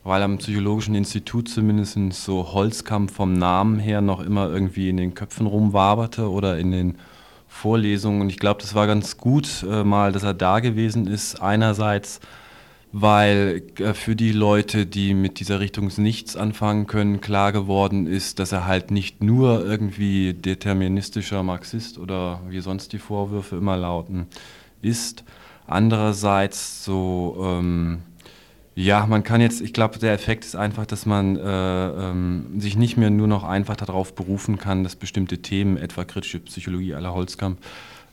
[0.07, 5.13] weil am Psychologischen Institut zumindest so Holzkamp vom Namen her noch immer irgendwie in den
[5.13, 6.97] Köpfen rumwaberte oder in den
[7.49, 8.21] Vorlesungen.
[8.21, 11.41] Und ich glaube, das war ganz gut äh, mal, dass er da gewesen ist.
[11.41, 12.21] Einerseits,
[12.93, 18.39] weil äh, für die Leute, die mit dieser Richtung nichts anfangen können, klar geworden ist,
[18.39, 24.27] dass er halt nicht nur irgendwie deterministischer Marxist oder wie sonst die Vorwürfe immer lauten,
[24.81, 25.25] ist.
[25.67, 27.35] Andererseits so...
[27.41, 28.03] Ähm,
[28.77, 32.77] ja, man kann jetzt, ich glaube, der Effekt ist einfach, dass man äh, ähm, sich
[32.77, 37.11] nicht mehr nur noch einfach darauf berufen kann, dass bestimmte Themen, etwa kritische Psychologie aller
[37.11, 37.57] Holzkamp,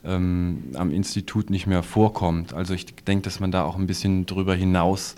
[0.07, 2.55] ähm, am Institut nicht mehr vorkommt.
[2.55, 5.17] Also ich denke, dass man da auch ein bisschen drüber hinaus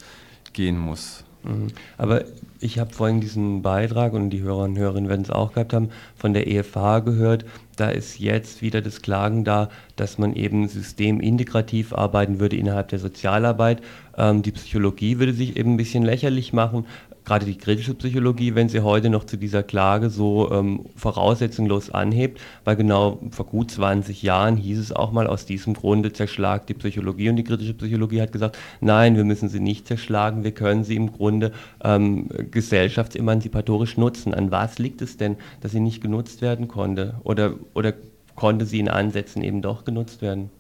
[0.53, 1.23] gehen muss.
[1.47, 1.69] Mhm.
[1.99, 2.25] Aber
[2.61, 5.91] ich habe vorhin diesen Beitrag und die Hörer und Hörerinnen werden es auch gehabt haben,
[6.17, 7.45] von der EFH gehört.
[7.77, 12.99] Da ist jetzt wieder das Klagen da, dass man eben systemintegrativ arbeiten würde innerhalb der
[12.99, 13.83] Sozialarbeit.
[14.17, 16.87] Ähm, die Psychologie würde sich eben ein bisschen lächerlich machen,
[17.27, 22.41] gerade die kritische Psychologie, wenn sie heute noch zu dieser Klage so ähm, voraussetzungslos anhebt,
[22.65, 26.75] weil genau vor gut 20 Jahren hieß es auch mal aus diesem Grunde zerschlagt die
[26.75, 30.85] Psychologie und die kritische Psychologie hat gesagt, nein, wir müssen sie nicht zerschlagen, wir können
[30.85, 31.53] sie im Grunde
[31.83, 34.33] ähm, gesellschaftsemanzipatorisch nutzen.
[34.33, 37.17] An was liegt es denn, dass sie nicht genutzt werden konnte?
[37.25, 37.93] Oder, oder
[38.37, 40.51] konnte sie in Ansätzen eben doch genutzt werden?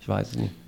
[0.00, 0.65] Ich weiß es nicht.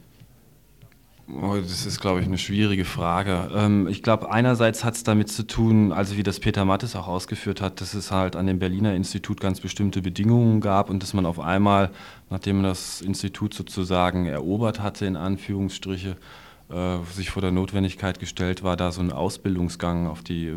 [1.31, 3.51] Oh, das ist, glaube ich, eine schwierige Frage.
[3.55, 7.07] Ähm, ich glaube, einerseits hat es damit zu tun, also wie das Peter Mattes auch
[7.07, 11.13] ausgeführt hat, dass es halt an dem Berliner Institut ganz bestimmte Bedingungen gab und dass
[11.13, 11.91] man auf einmal,
[12.31, 16.17] nachdem man das Institut sozusagen erobert hatte, in Anführungsstriche,
[16.71, 20.55] äh, sich vor der Notwendigkeit gestellt war, da so einen Ausbildungsgang auf die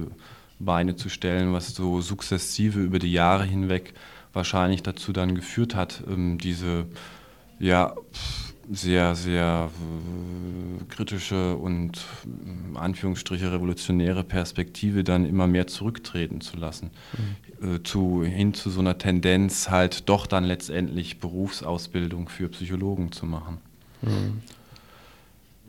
[0.58, 3.94] Beine zu stellen, was so sukzessive über die Jahre hinweg
[4.32, 6.86] wahrscheinlich dazu dann geführt hat, ähm, diese,
[7.60, 7.94] ja,
[8.70, 16.92] sehr, sehr äh, kritische und äh, Anführungsstriche revolutionäre Perspektive dann immer mehr zurücktreten zu lassen.
[17.60, 17.76] Mhm.
[17.76, 23.26] Äh, zu, hin zu so einer Tendenz, halt doch dann letztendlich Berufsausbildung für Psychologen zu
[23.26, 23.58] machen.
[24.02, 24.42] Mhm.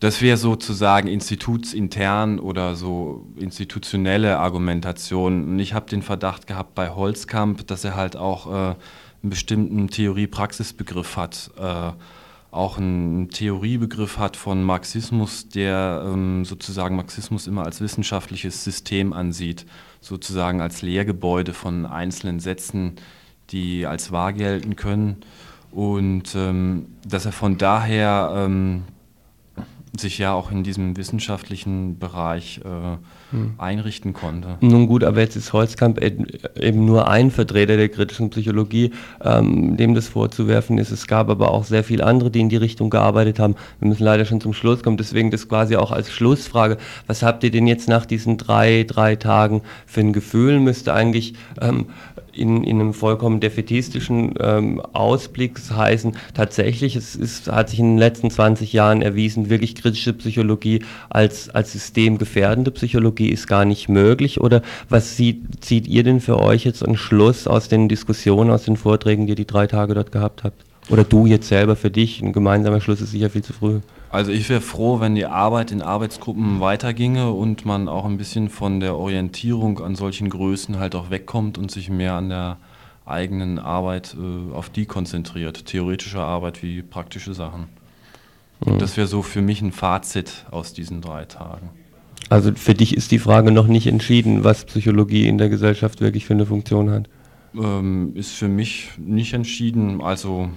[0.00, 5.44] Das wäre sozusagen institutsintern oder so institutionelle Argumentation.
[5.44, 9.88] Und ich habe den Verdacht gehabt bei Holzkamp, dass er halt auch äh, einen bestimmten
[9.88, 11.50] Theorie-Praxis-Begriff hat.
[12.52, 19.64] Auch einen Theoriebegriff hat von Marxismus, der ähm, sozusagen Marxismus immer als wissenschaftliches System ansieht,
[20.02, 22.96] sozusagen als Lehrgebäude von einzelnen Sätzen,
[23.48, 25.22] die als wahr gelten können.
[25.70, 28.82] Und ähm, dass er von daher ähm,
[29.96, 32.98] sich ja auch in diesem wissenschaftlichen Bereich äh,
[33.32, 33.54] hm.
[33.58, 34.56] einrichten konnte.
[34.60, 38.92] Nun gut, aber jetzt ist Holzkamp eben nur ein Vertreter der kritischen Psychologie,
[39.24, 40.90] ähm, dem das vorzuwerfen ist.
[40.90, 43.56] Es gab aber auch sehr viele andere, die in die Richtung gearbeitet haben.
[43.80, 46.76] Wir müssen leider schon zum Schluss kommen, deswegen das quasi auch als Schlussfrage.
[47.06, 50.60] Was habt ihr denn jetzt nach diesen drei, drei Tagen für ein Gefühl?
[50.60, 51.86] Müsste eigentlich ähm,
[52.32, 57.98] in, in einem vollkommen defetistischen ähm, Ausblick heißen, tatsächlich, es ist, hat sich in den
[57.98, 64.40] letzten 20 Jahren erwiesen, wirklich kritische Psychologie als, als systemgefährdende Psychologie ist gar nicht möglich?
[64.40, 68.64] Oder was sieht, zieht ihr denn für euch jetzt einen Schluss aus den Diskussionen, aus
[68.64, 70.64] den Vorträgen, die ihr die drei Tage dort gehabt habt?
[70.88, 73.80] Oder du jetzt selber für dich, ein gemeinsamer Schluss ist sicher viel zu früh.
[74.10, 78.50] Also ich wäre froh, wenn die Arbeit in Arbeitsgruppen weiterginge und man auch ein bisschen
[78.50, 82.58] von der Orientierung an solchen Größen halt auch wegkommt und sich mehr an der
[83.06, 87.68] eigenen Arbeit äh, auf die konzentriert, theoretische Arbeit wie praktische Sachen.
[88.64, 88.78] Mhm.
[88.78, 91.70] Das wäre so für mich ein Fazit aus diesen drei Tagen.
[92.28, 96.24] Also für dich ist die Frage noch nicht entschieden, was Psychologie in der Gesellschaft wirklich
[96.24, 97.08] für eine Funktion hat?
[97.54, 100.50] Ähm, ist für mich nicht entschieden, also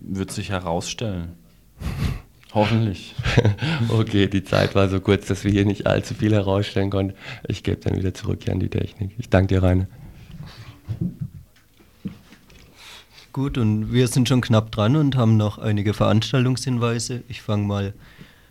[0.00, 1.32] wird sich herausstellen.
[2.54, 3.14] Hoffentlich.
[3.90, 7.14] okay, die Zeit war so kurz, dass wir hier nicht allzu viel herausstellen konnten.
[7.46, 9.10] Ich gebe dann wieder zurück hier an die Technik.
[9.18, 9.86] Ich danke dir, Rainer.
[13.34, 17.22] Gut, und wir sind schon knapp dran und haben noch einige Veranstaltungshinweise.
[17.28, 17.94] Ich fange mal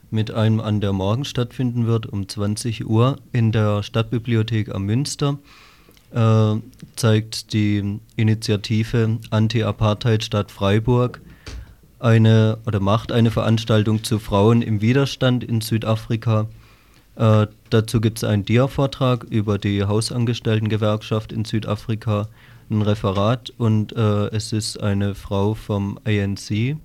[0.09, 5.39] mit einem an, der morgen stattfinden wird, um 20 Uhr in der Stadtbibliothek am Münster.
[6.13, 6.55] Äh,
[6.95, 11.21] zeigt die Initiative Anti-Apartheid Stadt Freiburg
[11.99, 16.47] eine oder macht eine Veranstaltung zu Frauen im Widerstand in Südafrika.
[17.15, 22.27] Äh, dazu gibt es einen Dia-Vortrag über die Hausangestelltengewerkschaft in Südafrika,
[22.69, 26.77] ein Referat und äh, es ist eine Frau vom ANC,